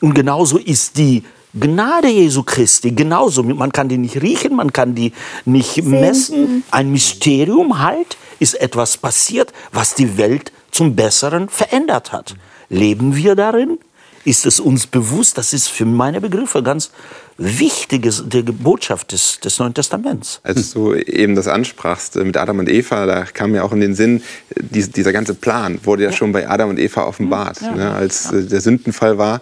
[0.00, 1.24] Und genauso ist die
[1.58, 3.42] Gnade Jesu Christi genauso.
[3.42, 5.12] Man kann die nicht riechen, man kann die
[5.44, 6.64] nicht messen.
[6.70, 12.36] Ein Mysterium halt ist etwas passiert, was die Welt zum Besseren verändert hat.
[12.68, 13.78] Leben wir darin?
[14.26, 15.38] Ist es uns bewusst?
[15.38, 16.90] Das ist für meine Begriffe ganz
[17.38, 18.10] wichtige
[18.52, 20.40] Botschaft des, des Neuen Testaments.
[20.42, 23.80] Als du eben das ansprachst äh, mit Adam und Eva, da kam mir auch in
[23.80, 24.22] den Sinn,
[24.56, 27.62] dieser ganze Plan wurde ja, schon bei Adam und Eva offenbart.
[27.62, 27.74] Ja.
[27.74, 27.90] Ne?
[27.92, 29.40] Als äh, der Sündenfall war,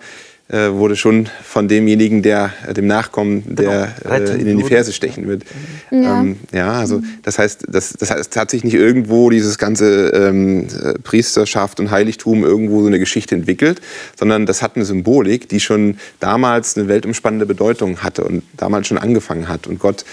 [0.53, 4.15] äh, wurde schon von demjenigen, der äh, dem Nachkommen, der genau.
[4.15, 5.45] äh, in die Ferse stechen wird.
[5.91, 10.09] Ja, ähm, ja also das heißt, das, das heißt, hat sich nicht irgendwo dieses ganze
[10.11, 10.69] ähm,
[11.05, 13.81] Priesterschaft und Heiligtum irgendwo so eine Geschichte entwickelt,
[14.15, 18.99] sondern das hat eine Symbolik, die schon damals eine weltumspannende Bedeutung hatte und damals schon
[18.99, 19.67] angefangen hat.
[19.67, 20.05] Und Gott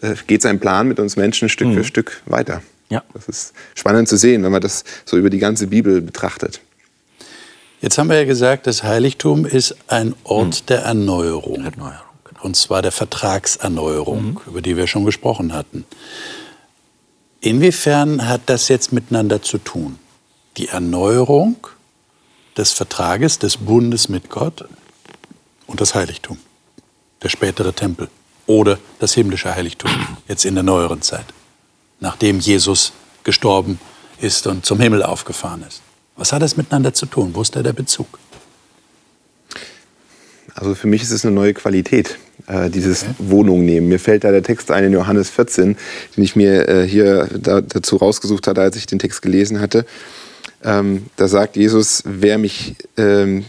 [0.00, 1.74] äh, geht seinen Plan mit uns Menschen Stück mhm.
[1.74, 2.62] für Stück weiter.
[2.88, 3.02] Ja.
[3.14, 6.60] Das ist spannend zu sehen, wenn man das so über die ganze Bibel betrachtet.
[7.80, 10.66] Jetzt haben wir ja gesagt, das Heiligtum ist ein Ort hm.
[10.66, 11.64] der Erneuerung.
[11.64, 12.42] Erneuerung genau.
[12.42, 14.40] Und zwar der Vertragserneuerung, mhm.
[14.46, 15.84] über die wir schon gesprochen hatten.
[17.40, 19.98] Inwiefern hat das jetzt miteinander zu tun?
[20.56, 21.56] Die Erneuerung
[22.56, 24.64] des Vertrages, des Bundes mit Gott
[25.68, 26.38] und das Heiligtum,
[27.22, 28.08] der spätere Tempel
[28.46, 29.90] oder das himmlische Heiligtum,
[30.28, 31.26] jetzt in der neueren Zeit,
[32.00, 33.78] nachdem Jesus gestorben
[34.20, 35.82] ist und zum Himmel aufgefahren ist.
[36.18, 37.30] Was hat das miteinander zu tun?
[37.32, 38.18] Wo ist da der Bezug?
[40.54, 43.14] Also für mich ist es eine neue Qualität, äh, dieses okay.
[43.18, 43.88] Wohnung nehmen.
[43.88, 45.76] Mir fällt da der Text ein in Johannes 14,
[46.16, 49.86] den ich mir äh, hier da, dazu rausgesucht hatte, als ich den Text gelesen hatte.
[50.64, 53.44] Ähm, da sagt Jesus, wer mich, ähm,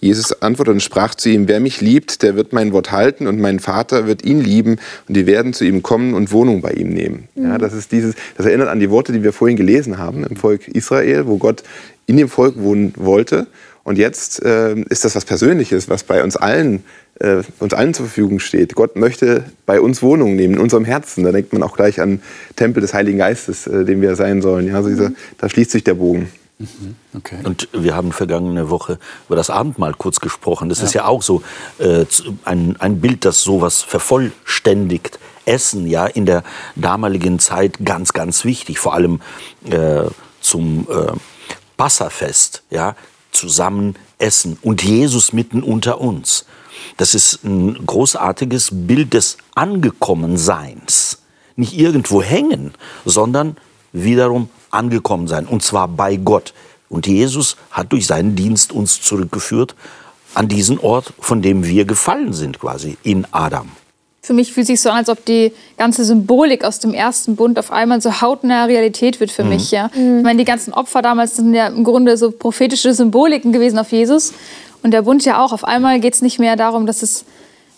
[0.00, 3.40] Jesus antwortete und sprach zu ihm, wer mich liebt, der wird mein Wort halten und
[3.40, 4.76] mein Vater wird ihn lieben
[5.08, 7.28] und die werden zu ihm kommen und Wohnung bei ihm nehmen.
[7.34, 7.44] Mhm.
[7.44, 10.36] Ja, das, ist dieses, das erinnert an die Worte, die wir vorhin gelesen haben im
[10.36, 11.62] Volk Israel, wo Gott
[12.06, 13.46] in dem Volk wohnen wollte
[13.82, 16.84] und jetzt äh, ist das was Persönliches, was bei uns allen,
[17.18, 18.74] äh, uns allen zur Verfügung steht.
[18.74, 21.24] Gott möchte bei uns Wohnung nehmen, in unserem Herzen.
[21.24, 22.20] Da denkt man auch gleich an
[22.56, 24.66] Tempel des Heiligen Geistes, äh, dem wir sein sollen.
[24.66, 26.28] Ja, also dieser, da schließt sich der Bogen.
[26.60, 26.96] Mhm.
[27.16, 27.38] Okay.
[27.42, 30.68] Und wir haben vergangene Woche über das Abendmahl kurz gesprochen.
[30.68, 30.84] Das ja.
[30.84, 31.42] ist ja auch so
[31.78, 32.04] äh,
[32.44, 35.18] ein, ein Bild, das sowas vervollständigt.
[35.46, 36.44] Essen, ja, in der
[36.76, 38.78] damaligen Zeit ganz, ganz wichtig.
[38.78, 39.20] Vor allem
[39.64, 40.04] äh,
[40.42, 41.12] zum äh,
[41.78, 42.94] Passafest, ja,
[43.32, 46.44] zusammen essen und Jesus mitten unter uns.
[46.98, 51.22] Das ist ein großartiges Bild des Angekommenseins.
[51.56, 52.74] Nicht irgendwo hängen,
[53.06, 53.56] sondern
[53.92, 55.46] wiederum angekommen sein.
[55.46, 56.54] Und zwar bei Gott.
[56.88, 59.74] Und Jesus hat durch seinen Dienst uns zurückgeführt
[60.34, 63.68] an diesen Ort, von dem wir gefallen sind, quasi in Adam.
[64.22, 67.58] Für mich fühlt sich so an, als ob die ganze Symbolik aus dem ersten Bund
[67.58, 69.50] auf einmal so hautnah Realität wird für mhm.
[69.50, 69.70] mich.
[69.70, 69.90] Ja?
[69.94, 70.18] Mhm.
[70.18, 73.90] Ich meine, die ganzen Opfer damals sind ja im Grunde so prophetische Symboliken gewesen auf
[73.92, 74.34] Jesus.
[74.82, 75.52] Und der Bund ja auch.
[75.52, 77.24] Auf einmal geht es nicht mehr darum, dass, es,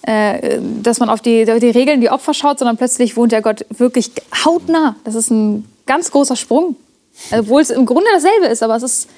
[0.03, 3.65] äh, dass man auf die, die Regeln, die Opfer schaut, sondern plötzlich wohnt der Gott
[3.71, 4.11] wirklich
[4.45, 4.97] hautnah.
[5.05, 6.77] Das ist ein ganz großer Sprung.
[7.31, 9.09] Obwohl es im Grunde dasselbe ist, aber es ist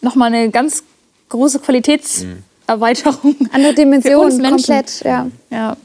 [0.00, 0.82] nochmal eine ganz
[1.28, 3.36] große Qualitätserweiterung.
[3.52, 5.28] Andere Dimensionen, komplett, ja.
[5.50, 5.76] ja.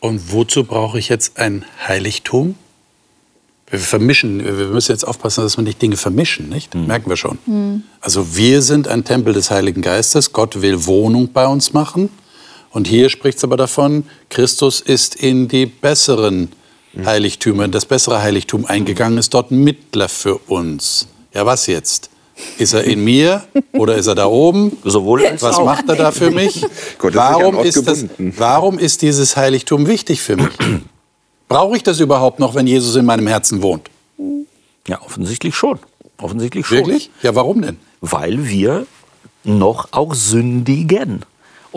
[0.00, 2.54] Und wozu brauche ich jetzt ein Heiligtum?
[3.68, 6.74] Wir vermischen, wir müssen jetzt aufpassen, dass wir nicht Dinge vermischen, nicht?
[6.74, 6.86] Mhm.
[6.86, 7.38] Merken wir schon.
[7.46, 7.82] Mhm.
[8.00, 10.32] Also wir sind ein Tempel des Heiligen Geistes.
[10.32, 12.08] Gott will Wohnung bei uns machen.
[12.70, 16.48] Und hier spricht es aber davon, Christus ist in die besseren mhm.
[17.04, 21.08] Heiligtümer, das bessere Heiligtum eingegangen, ist dort Mittler für uns.
[21.34, 22.10] Ja, was jetzt?
[22.58, 24.76] Ist er in mir oder ist er da oben?
[24.84, 25.64] Sowohl als Was auch.
[25.64, 26.64] macht er da für mich?
[26.98, 30.52] Gott, warum, ist das, warum ist dieses Heiligtum wichtig für mich?
[31.48, 33.88] Brauche ich das überhaupt noch, wenn Jesus in meinem Herzen wohnt?
[34.86, 35.78] Ja, offensichtlich schon.
[36.18, 36.78] Offensichtlich schon.
[36.78, 37.10] Wirklich?
[37.22, 37.78] Ja, warum denn?
[38.00, 38.86] Weil wir
[39.44, 41.24] noch auch sündigen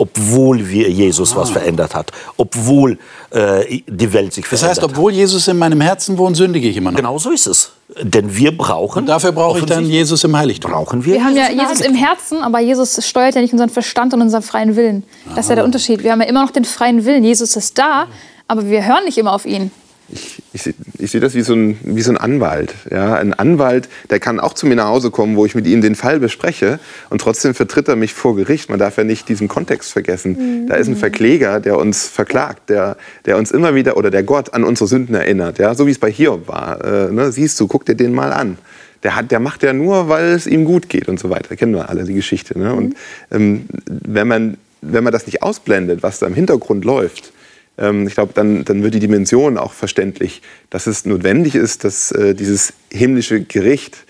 [0.00, 1.40] obwohl wir Jesus ah.
[1.40, 2.98] was verändert hat, obwohl
[3.30, 4.78] äh, die Welt sich verändert hat.
[4.78, 6.96] Das heißt, obwohl Jesus in meinem Herzen wohnt, sündige ich immer noch.
[6.96, 7.72] Genau so ist es.
[8.00, 9.00] Denn wir brauchen.
[9.00, 10.70] Und dafür brauche ich dann Jesus im Heiligtum.
[10.70, 11.14] Brauchen wir.
[11.14, 14.42] Wir haben ja Jesus im Herzen, aber Jesus steuert ja nicht unseren Verstand und unseren
[14.42, 15.04] freien Willen.
[15.34, 16.02] Das ist ja der Unterschied.
[16.02, 17.22] Wir haben ja immer noch den freien Willen.
[17.22, 18.06] Jesus ist da,
[18.48, 19.70] aber wir hören nicht immer auf ihn
[20.12, 22.74] ich, ich, ich sehe das wie so, ein, wie so ein Anwalt.
[22.90, 23.14] Ja?
[23.14, 25.94] Ein Anwalt, der kann auch zu mir nach Hause kommen, wo ich mit ihm den
[25.94, 26.78] Fall bespreche
[27.10, 28.70] und trotzdem vertritt er mich vor Gericht.
[28.70, 30.62] Man darf ja nicht diesen Kontext vergessen.
[30.62, 30.66] Mhm.
[30.68, 32.96] Da ist ein Verkläger, der uns verklagt, der,
[33.26, 35.58] der uns immer wieder, oder der Gott an unsere Sünden erinnert.
[35.58, 35.74] Ja?
[35.74, 36.84] So wie es bei Hiob war.
[36.84, 37.32] Äh, ne?
[37.32, 38.58] Siehst du, guck dir den mal an.
[39.02, 41.56] Der, hat, der macht ja nur, weil es ihm gut geht und so weiter.
[41.56, 42.58] Kennen wir alle die Geschichte.
[42.58, 42.70] Ne?
[42.70, 42.78] Mhm.
[42.78, 42.96] Und
[43.30, 47.32] ähm, wenn, man, wenn man das nicht ausblendet, was da im Hintergrund läuft,
[47.78, 52.34] ich glaube, dann, dann wird die Dimension auch verständlich, dass es notwendig ist, dass äh,
[52.34, 54.04] dieses himmlische Gericht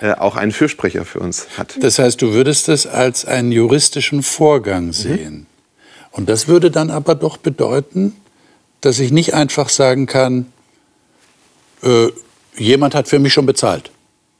[0.00, 1.76] äh, auch einen Fürsprecher für uns hat.
[1.80, 4.92] Das heißt, du würdest es als einen juristischen Vorgang mhm.
[4.92, 5.34] sehen.
[5.34, 5.46] Mhm.
[6.12, 8.14] Und das würde dann aber doch bedeuten,
[8.80, 10.46] dass ich nicht einfach sagen kann,
[11.82, 12.08] äh,
[12.56, 13.90] jemand hat für mich schon bezahlt.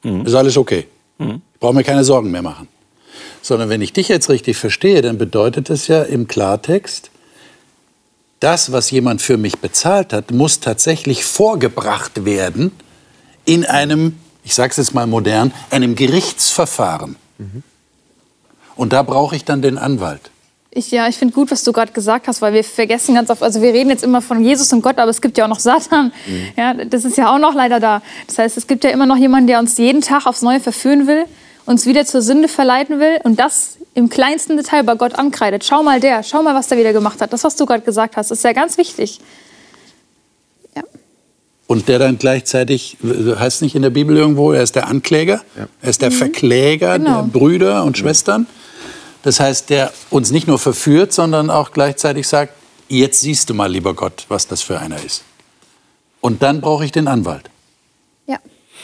[0.03, 0.25] Mhm.
[0.25, 0.87] Ist alles okay.
[1.17, 1.41] Mhm.
[1.53, 2.67] Ich brauche mir keine Sorgen mehr machen.
[3.41, 7.11] Sondern wenn ich dich jetzt richtig verstehe, dann bedeutet das ja im Klartext,
[8.39, 12.71] das, was jemand für mich bezahlt hat, muss tatsächlich vorgebracht werden
[13.45, 17.15] in einem, ich sage es jetzt mal modern, einem Gerichtsverfahren.
[17.37, 17.63] Mhm.
[18.75, 20.29] Und da brauche ich dann den Anwalt.
[20.69, 23.41] Ich, ja, ich finde gut, was du gerade gesagt hast, weil wir vergessen ganz oft,
[23.41, 25.59] also wir reden jetzt immer von Jesus und Gott, aber es gibt ja auch noch
[25.59, 26.11] Satan.
[26.27, 26.47] Mhm.
[26.55, 28.03] Ja, das ist ja auch noch leider da.
[28.27, 31.07] Das heißt, es gibt ja immer noch jemanden, der uns jeden Tag aufs Neue verführen
[31.07, 31.25] will,
[31.65, 35.65] uns wieder zur Sünde verleiten will und das im kleinsten Detail bei Gott ankreidet.
[35.65, 37.33] Schau mal der, schau mal, was der wieder gemacht hat.
[37.33, 39.19] Das, was du gerade gesagt hast, ist ja ganz wichtig.
[40.75, 40.83] Ja.
[41.65, 45.67] Und der dann gleichzeitig, heißt nicht in der Bibel irgendwo, er ist der Ankläger, ja.
[45.81, 46.15] er ist der mhm.
[46.15, 47.23] Verkläger genau.
[47.23, 48.45] der Brüder und Schwestern.
[49.23, 52.53] Das heißt, der uns nicht nur verführt, sondern auch gleichzeitig sagt,
[52.89, 55.23] jetzt siehst du mal, lieber Gott, was das für einer ist.
[56.21, 57.49] Und dann brauche ich den Anwalt.
[58.27, 58.37] Ja.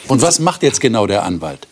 [0.08, 1.68] Und was macht jetzt genau der Anwalt?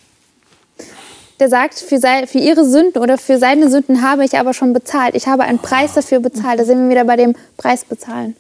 [1.41, 4.73] Der sagt, für, sei, für ihre Sünden oder für seine Sünden habe ich aber schon
[4.73, 5.15] bezahlt.
[5.15, 6.61] Ich habe einen Preis dafür bezahlt.
[6.61, 8.37] Da sind wir wieder bei dem Preis bezahlen.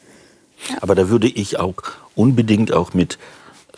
[0.68, 0.76] Ja.
[0.80, 1.74] Aber da würde ich auch
[2.14, 3.18] unbedingt auch mit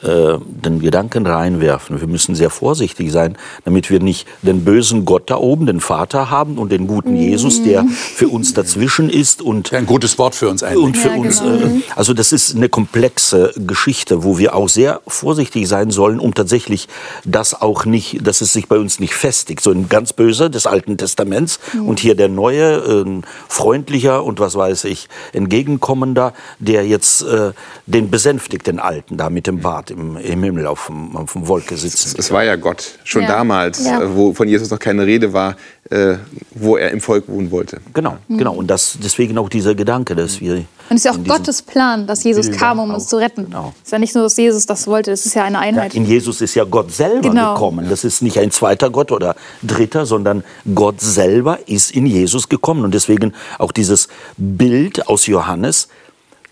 [0.04, 2.00] äh, den Gedanken reinwerfen.
[2.00, 6.30] Wir müssen sehr vorsichtig sein, damit wir nicht den bösen Gott da oben, den Vater
[6.30, 10.48] haben und den guten Jesus, der für uns dazwischen ist und ein gutes Wort für
[10.48, 10.84] uns eigentlich.
[10.84, 11.54] Und für ja, uns, genau.
[11.54, 16.34] äh, also das ist eine komplexe Geschichte, wo wir auch sehr vorsichtig sein sollen, um
[16.34, 16.88] tatsächlich
[17.24, 19.62] das auch nicht, dass es sich bei uns nicht festigt.
[19.62, 21.88] So ein ganz böser des Alten Testaments mhm.
[21.88, 27.52] und hier der neue, äh, freundlicher und was weiß ich, entgegenkommender, der jetzt äh,
[27.86, 31.46] den besänftigt, den Alten da mit dem Bart im, im Himmel auf dem, auf dem
[31.48, 32.14] Wolke sitzen.
[32.18, 33.28] Es war ja Gott, schon ja.
[33.28, 34.02] damals, ja.
[34.02, 35.56] Äh, wo von Jesus noch keine Rede war,
[35.90, 36.16] äh,
[36.54, 37.80] wo er im Volk wohnen wollte.
[37.92, 38.38] Genau, mhm.
[38.38, 38.54] genau.
[38.54, 40.54] Und das, deswegen auch dieser Gedanke, dass wir.
[40.54, 43.46] Und es ist ja auch Gottes Plan, dass Jesus Bilder kam, um uns zu retten.
[43.46, 43.72] Genau.
[43.76, 45.94] Es ist ja nicht nur, dass Jesus das wollte, es ist ja eine Einheit.
[45.94, 47.54] Ja, in Jesus ist ja Gott selber genau.
[47.54, 47.86] gekommen.
[47.88, 52.84] Das ist nicht ein zweiter Gott oder dritter, sondern Gott selber ist in Jesus gekommen.
[52.84, 55.88] Und deswegen auch dieses Bild aus Johannes,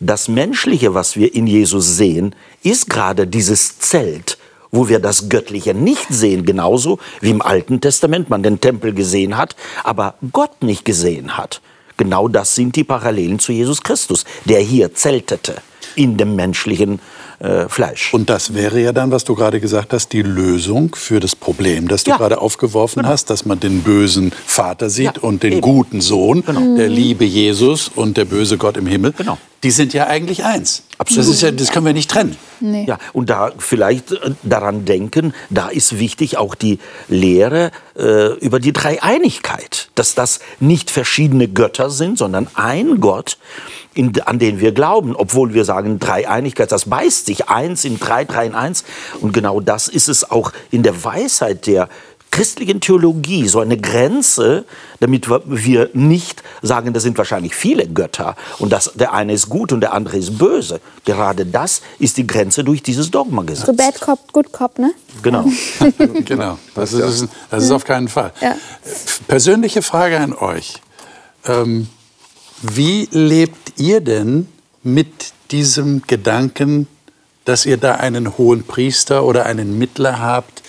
[0.07, 4.37] das Menschliche, was wir in Jesus sehen, ist gerade dieses Zelt,
[4.71, 9.37] wo wir das Göttliche nicht sehen, genauso wie im Alten Testament man den Tempel gesehen
[9.37, 11.61] hat, aber Gott nicht gesehen hat.
[11.97, 15.57] Genau das sind die Parallelen zu Jesus Christus, der hier zeltete
[15.95, 17.01] in dem menschlichen
[17.43, 18.15] äh, Fleisch.
[18.15, 21.89] Und das wäre ja dann, was du gerade gesagt hast, die Lösung für das Problem,
[21.89, 22.17] das du ja.
[22.17, 23.13] gerade aufgeworfen genau.
[23.13, 25.61] hast, dass man den bösen Vater sieht ja, und den eben.
[25.61, 26.77] guten Sohn, genau.
[26.77, 29.13] der liebe Jesus und der böse Gott im Himmel.
[29.13, 29.39] Genau.
[29.65, 30.83] Die sind ja eigentlich eins.
[30.99, 31.27] Absolut.
[31.27, 32.37] Das, ist ja, das können wir nicht trennen.
[32.61, 32.85] Nee.
[32.87, 36.79] Ja, und da vielleicht äh, daran denken, da ist wichtig auch die
[37.09, 43.37] Lehre äh, über die Dreieinigkeit, dass das nicht verschiedene Götter sind, sondern ein Gott,
[43.95, 48.25] in, an den wir glauben, obwohl wir sagen Dreieinigkeit, das beißt sich eins in drei,
[48.25, 48.85] drei in eins.
[49.21, 51.89] Und genau das ist es auch in der Weisheit der
[52.33, 54.65] christlichen Theologie, so eine Grenze,
[55.01, 59.71] damit wir nicht sagen, das sind wahrscheinlich viele Götter und das, der eine ist gut
[59.71, 60.81] und der andere ist böse.
[61.05, 63.67] Gerade das ist die Grenze durch dieses Dogma gesetzt.
[63.67, 64.93] So Bad Cop, Good Cop, ne?
[65.23, 65.45] Genau.
[66.25, 68.33] genau, das ist, das ist auf keinen Fall.
[68.41, 68.57] Ja.
[69.29, 70.81] Persönliche Frage an euch.
[71.47, 71.89] Ähm,
[72.63, 74.49] wie lebt ihr denn
[74.83, 76.87] mit diesem Gedanken,
[77.45, 80.63] dass ihr da einen hohen Priester oder einen Mittler habt,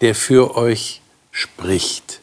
[0.00, 2.20] der für euch spricht?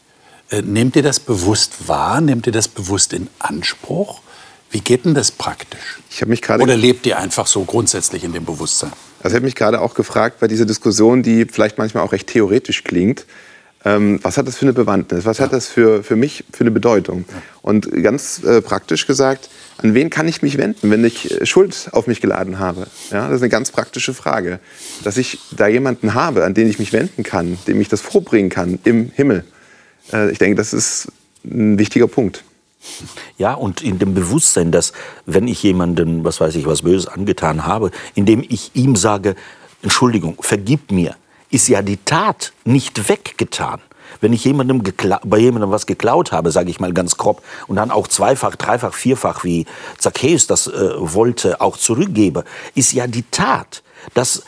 [0.49, 2.21] Äh, nehmt ihr das bewusst wahr?
[2.21, 4.21] Nehmt ihr das bewusst in Anspruch?
[4.71, 5.99] Wie geht denn das praktisch?
[6.09, 8.91] Ich mich Oder lebt ihr einfach so grundsätzlich in dem Bewusstsein?
[9.19, 12.27] Also ich habe mich gerade auch gefragt bei dieser Diskussion, die vielleicht manchmal auch recht
[12.27, 13.25] theoretisch klingt.
[13.87, 15.23] Ähm, was hat das für eine Bewandtnis?
[15.25, 15.45] Was ja.
[15.45, 17.23] hat das für, für mich für eine Bedeutung?
[17.29, 17.35] Ja.
[17.61, 21.89] Und ganz äh, praktisch gesagt, an wen kann ich mich wenden, wenn ich äh, Schuld
[21.93, 22.87] auf mich geladen habe?
[23.11, 24.59] Ja, das ist eine ganz praktische Frage.
[25.03, 28.49] Dass ich da jemanden habe, an den ich mich wenden kann, dem ich das vorbringen
[28.49, 29.45] kann im Himmel.
[30.11, 31.07] Äh, ich denke, das ist
[31.45, 32.43] ein wichtiger Punkt.
[33.37, 34.91] Ja, und in dem Bewusstsein, dass
[35.25, 39.35] wenn ich jemandem, was weiß ich, was Böses angetan habe, indem ich ihm sage,
[39.81, 41.15] Entschuldigung, vergib mir,
[41.49, 43.79] ist ja die Tat nicht weggetan.
[44.21, 44.81] Wenn ich jemandem
[45.25, 48.93] bei jemandem was geklaut habe, sage ich mal ganz grob, und dann auch zweifach, dreifach,
[48.93, 49.65] vierfach, wie
[49.97, 52.43] Zacchaeus das äh, wollte, auch zurückgebe,
[52.73, 53.83] ist ja die Tat,
[54.13, 54.43] dass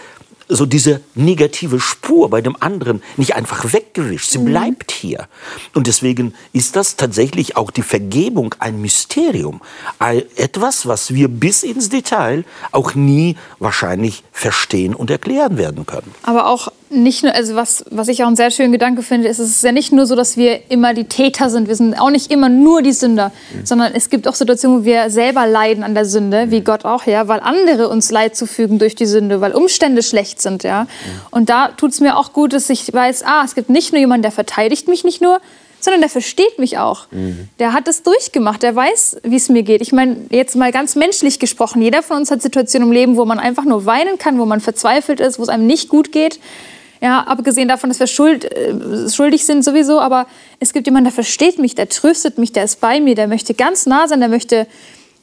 [0.51, 4.31] so diese negative Spur bei dem anderen nicht einfach weggewischt.
[4.31, 4.45] Sie mhm.
[4.45, 5.27] bleibt hier.
[5.75, 9.61] Und deswegen ist das tatsächlich auch die Vergebung ein Mysterium.
[10.35, 16.15] Etwas, was wir bis ins Detail auch nie wahrscheinlich verstehen und erklären werden können.
[16.23, 19.39] Aber auch nicht nur, also was, was ich auch einen sehr schönen Gedanke finde, ist,
[19.39, 21.67] es ist ja nicht nur so, dass wir immer die Täter sind.
[21.67, 23.65] Wir sind auch nicht immer nur die Sünder, mhm.
[23.65, 26.65] sondern es gibt auch Situationen, wo wir selber leiden an der Sünde, wie mhm.
[26.65, 30.63] Gott auch, ja, weil andere uns Leid zufügen durch die Sünde, weil Umstände schlecht sind,
[30.63, 30.83] ja.
[30.83, 30.87] Mhm.
[31.31, 33.99] Und da tut es mir auch gut, dass ich weiß, ah, es gibt nicht nur
[33.99, 35.39] jemanden, der verteidigt mich nicht nur,
[35.79, 37.07] sondern der versteht mich auch.
[37.11, 37.47] Mhm.
[37.59, 39.81] Der hat es durchgemacht, der weiß, wie es mir geht.
[39.81, 43.25] Ich meine, jetzt mal ganz menschlich gesprochen, jeder von uns hat Situationen im Leben, wo
[43.25, 46.39] man einfach nur weinen kann, wo man verzweifelt ist, wo es einem nicht gut geht.
[47.01, 50.27] Ja, abgesehen davon, dass wir schuld, äh, schuldig sind sowieso, aber
[50.59, 53.53] es gibt jemanden, der versteht mich, der tröstet mich, der ist bei mir, der möchte
[53.53, 54.67] ganz nah sein, der möchte,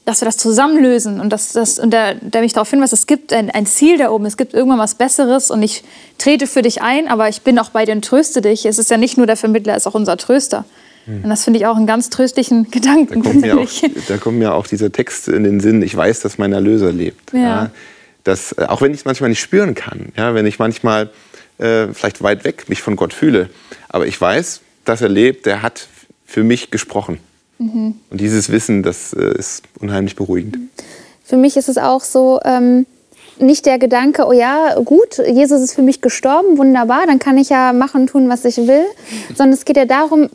[0.06, 3.32] dass wir das zusammenlösen und, dass, das, und der, der mich darauf hinweist, es gibt
[3.32, 5.84] ein, ein Ziel da oben, es gibt irgendwann was Besseres und ich
[6.16, 8.64] trete für dich ein, aber ich bin auch bei dir und tröste dich.
[8.64, 10.64] Es ist ja nicht nur der Vermittler, es ist auch unser Tröster.
[11.06, 11.24] Hm.
[11.24, 13.22] Und das finde ich auch einen ganz tröstlichen Gedanken.
[13.22, 13.70] Da kommt, mir auch,
[14.08, 17.32] da kommt mir auch dieser Text in den Sinn, ich weiß, dass mein Erlöser lebt.
[17.32, 17.40] Ja.
[17.40, 17.70] ja.
[18.24, 21.10] Das, äh, auch wenn ich es manchmal nicht spüren kann, ja, wenn ich manchmal
[21.58, 23.50] äh, vielleicht weit weg mich von Gott fühle.
[23.88, 25.88] Aber ich weiß, dass er lebt, der hat
[26.24, 27.18] für mich gesprochen.
[27.58, 27.94] Mhm.
[28.10, 30.58] Und dieses Wissen, das äh, ist unheimlich beruhigend.
[31.24, 32.86] Für mich ist es auch so, ähm,
[33.38, 37.50] nicht der Gedanke, oh ja, gut, Jesus ist für mich gestorben, wunderbar, dann kann ich
[37.50, 38.84] ja machen und tun, was ich will,
[39.34, 40.30] sondern es geht ja darum,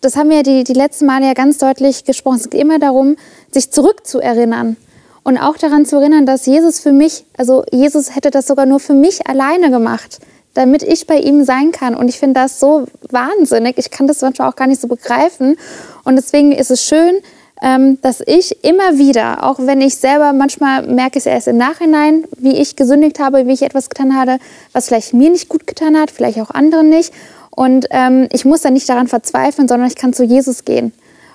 [0.00, 3.16] das haben wir die, die letzten Male ja ganz deutlich gesprochen, es geht immer darum,
[3.50, 4.76] sich zurückzuerinnern
[5.24, 8.80] und auch daran zu erinnern, dass Jesus für mich, also Jesus hätte das sogar nur
[8.80, 10.20] für mich alleine gemacht,
[10.58, 11.94] damit ich bei ihm sein kann.
[11.94, 13.78] Und ich finde das so wahnsinnig.
[13.78, 15.56] Ich kann das manchmal auch gar nicht so begreifen.
[16.02, 17.18] Und deswegen ist es schön,
[17.62, 22.24] ähm, dass ich immer wieder, auch wenn ich selber manchmal merke es erst im Nachhinein,
[22.38, 24.38] wie ich gesündigt habe, wie ich etwas getan habe,
[24.72, 27.12] was vielleicht mir nicht gut getan hat, vielleicht auch anderen nicht.
[27.50, 30.92] Und ähm, ich muss dann nicht daran verzweifeln, sondern ich kann zu Jesus gehen.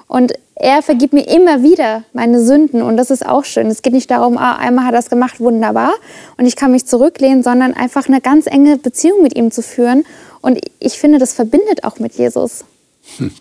[0.07, 3.67] Und er vergibt mir immer wieder meine Sünden und das ist auch schön.
[3.67, 5.93] Es geht nicht darum, ah, einmal hat er das gemacht, wunderbar
[6.37, 10.05] und ich kann mich zurücklehnen, sondern einfach eine ganz enge Beziehung mit ihm zu führen.
[10.41, 12.65] Und ich finde, das verbindet auch mit Jesus.
[13.17, 13.31] Hm.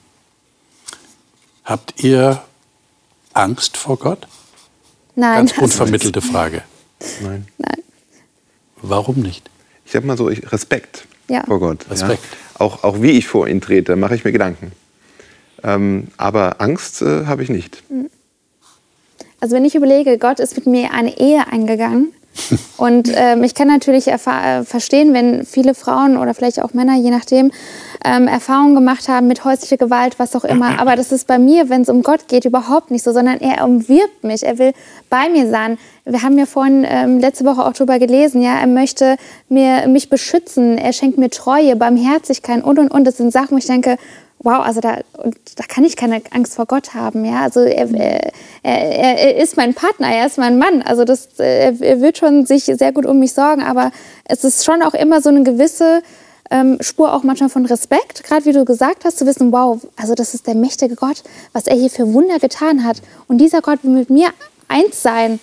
[1.64, 2.42] Habt ihr
[3.34, 4.26] Angst vor Gott?
[5.14, 5.46] Nein.
[5.46, 6.62] Ganz unvermittelte Frage.
[7.20, 7.46] Nein.
[7.58, 7.82] Nein.
[8.80, 9.48] Warum nicht?
[9.84, 11.44] Ich habe mal so Respekt ja.
[11.44, 11.86] vor Gott.
[11.90, 12.24] Respekt.
[12.24, 12.60] Ja?
[12.64, 14.72] Auch, auch wie ich vor ihn trete, mache ich mir Gedanken.
[15.64, 17.82] Ähm, aber Angst äh, habe ich nicht.
[19.40, 22.12] Also wenn ich überlege, Gott ist mit mir eine Ehe eingegangen.
[22.76, 24.18] Und ähm, ich kann natürlich äh,
[24.64, 27.50] verstehen, wenn viele Frauen oder vielleicht auch Männer, je nachdem,
[28.04, 30.80] ähm, Erfahrungen gemacht haben mit häuslicher Gewalt, was auch immer.
[30.80, 33.64] Aber das ist bei mir, wenn es um Gott geht, überhaupt nicht so, sondern er
[33.64, 34.44] umwirbt mich.
[34.44, 34.72] Er will
[35.10, 35.78] bei mir sein.
[36.04, 39.16] Wir haben ja vorhin ähm, letzte Woche auch darüber gelesen, ja, er möchte
[39.48, 43.04] mir, mich beschützen, er schenkt mir Treue, Barmherzigkeit und und und.
[43.04, 43.98] Das sind Sachen, wo ich denke,
[44.42, 47.24] wow, also da, da kann ich keine Angst vor Gott haben.
[47.24, 47.42] Ja?
[47.42, 48.32] Also er, er,
[48.62, 50.82] er, er ist mein Partner, er ist mein Mann.
[50.82, 53.92] Also das, er, er wird schon sich sehr gut um mich sorgen, aber
[54.24, 56.02] es ist schon auch immer so eine gewisse
[56.50, 60.14] ähm, Spur auch manchmal von Respekt, gerade wie du gesagt hast, zu wissen, wow, also
[60.14, 61.22] das ist der mächtige Gott,
[61.52, 63.00] was er hier für Wunder getan hat.
[63.28, 64.28] Und dieser Gott will mit mir
[64.68, 65.40] eins sein.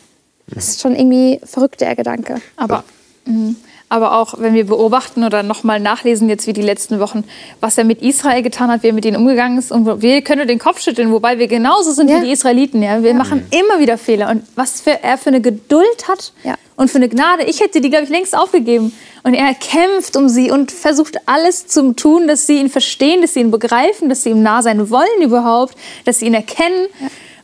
[0.47, 2.41] Das ist schon irgendwie verrückt, der Gedanke.
[2.57, 2.83] Aber,
[3.25, 3.55] mh
[3.89, 7.23] aber auch wenn wir beobachten oder nochmal nachlesen jetzt wie die letzten Wochen,
[7.59, 10.47] was er mit Israel getan hat, wie er mit ihnen umgegangen ist und wir können
[10.47, 12.17] den Kopf schütteln, wobei wir genauso sind ja.
[12.21, 12.83] wie die Israeliten.
[12.83, 13.01] Ja?
[13.01, 13.17] Wir ja.
[13.17, 16.53] machen immer wieder Fehler und was für, er für eine Geduld hat ja.
[16.75, 17.43] und für eine Gnade.
[17.45, 18.93] Ich hätte die, glaube ich, längst aufgegeben.
[19.23, 23.33] Und er kämpft um sie und versucht alles zu tun, dass sie ihn verstehen, dass
[23.33, 25.75] sie ihn begreifen, dass sie ihm nah sein wollen überhaupt,
[26.05, 26.87] dass sie ihn erkennen.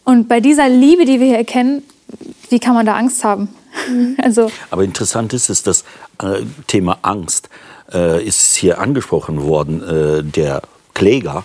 [0.06, 1.84] Und bei dieser Liebe, die wir hier erkennen,
[2.50, 3.50] wie kann man da Angst haben?
[3.89, 4.17] Mhm.
[4.21, 5.84] Also Aber interessant ist es, das
[6.21, 7.49] äh, Thema Angst
[7.93, 10.61] äh, ist hier angesprochen worden, äh, der
[10.93, 11.43] Kläger.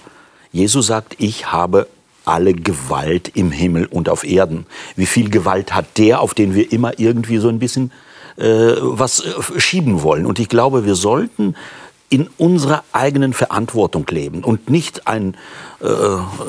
[0.52, 1.86] Jesus sagt, ich habe
[2.24, 4.66] alle Gewalt im Himmel und auf Erden.
[4.96, 7.92] Wie viel Gewalt hat der, auf den wir immer irgendwie so ein bisschen
[8.36, 10.26] äh, was äh, schieben wollen?
[10.26, 11.54] Und ich glaube, wir sollten
[12.08, 15.36] in unserer eigenen Verantwortung leben und nicht ein,
[15.80, 15.86] äh,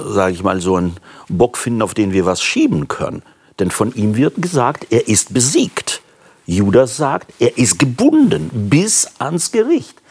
[0.10, 0.98] sage ich mal, so einen
[1.30, 3.22] Bock finden, auf den wir was schieben können.
[3.60, 6.02] Denn von ihm wird gesagt, er ist besiegt.
[6.46, 10.02] Judas sagt, er ist gebunden bis ans Gericht.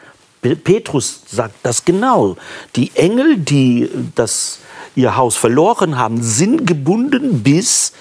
[0.40, 2.36] Petrus sagt das genau.
[2.76, 4.60] Die Engel, die das,
[4.94, 7.92] ihr Haus verloren haben, sind gebunden bis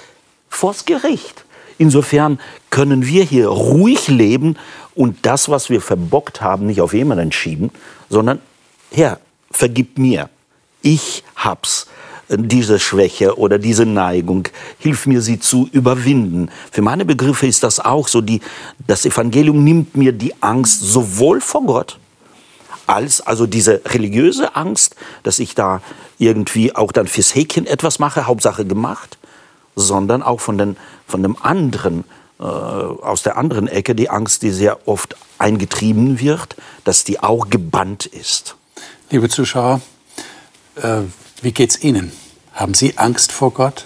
[0.47, 1.43] vors Gericht.
[1.77, 4.57] Insofern können wir hier ruhig leben
[4.95, 7.71] und das, was wir verbockt haben, nicht auf jemanden schieben,
[8.09, 8.39] sondern
[8.91, 9.19] Herr,
[9.51, 10.29] vergib mir.
[10.81, 11.87] Ich hab's
[12.29, 16.49] diese Schwäche oder diese Neigung, hilf mir sie zu überwinden.
[16.71, 18.41] Für meine Begriffe ist das auch so, die,
[18.87, 21.99] das Evangelium nimmt mir die Angst sowohl vor Gott,
[22.85, 25.81] als also diese religiöse Angst, dass ich da
[26.17, 29.17] irgendwie auch dann fürs Häkchen etwas mache, Hauptsache gemacht,
[29.75, 30.77] sondern auch von, den,
[31.07, 32.03] von dem anderen,
[32.39, 37.49] äh, aus der anderen Ecke, die Angst, die sehr oft eingetrieben wird, dass die auch
[37.49, 38.55] gebannt ist.
[39.09, 39.81] Liebe Zuschauer,
[40.75, 41.01] äh,
[41.41, 42.11] wie geht's Ihnen?
[42.59, 43.85] Haben Sie Angst vor Gott?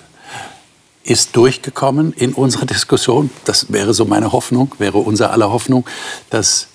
[1.03, 5.85] Ist durchgekommen in unserer Diskussion, das wäre so meine Hoffnung, wäre unser aller Hoffnung,
[6.31, 6.69] dass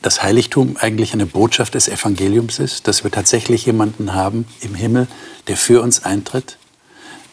[0.00, 5.08] das Heiligtum eigentlich eine Botschaft des Evangeliums ist, dass wir tatsächlich jemanden haben im Himmel,
[5.46, 6.56] der für uns eintritt.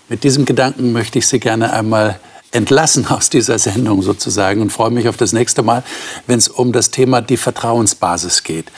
[0.10, 2.20] Mit diesem Gedanken möchte ich Sie gerne einmal
[2.52, 5.84] entlassen aus dieser Sendung sozusagen und freue mich auf das nächste Mal,
[6.28, 8.70] wenn es um das Thema die Vertrauensbasis geht.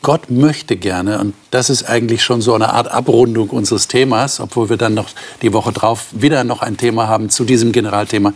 [0.00, 4.70] Gott möchte gerne, und das ist eigentlich schon so eine Art Abrundung unseres Themas, obwohl
[4.70, 5.10] wir dann noch
[5.42, 8.32] die Woche drauf wieder noch ein Thema haben zu diesem Generalthema.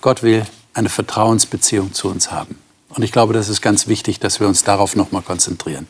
[0.00, 0.44] Gott will
[0.74, 2.58] eine Vertrauensbeziehung zu uns haben.
[2.88, 5.86] Und ich glaube, das ist ganz wichtig, dass wir uns darauf noch mal konzentrieren.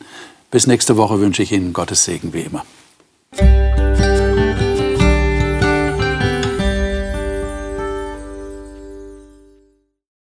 [0.51, 2.63] Bis nächste Woche wünsche ich Ihnen Gottes Segen wie immer.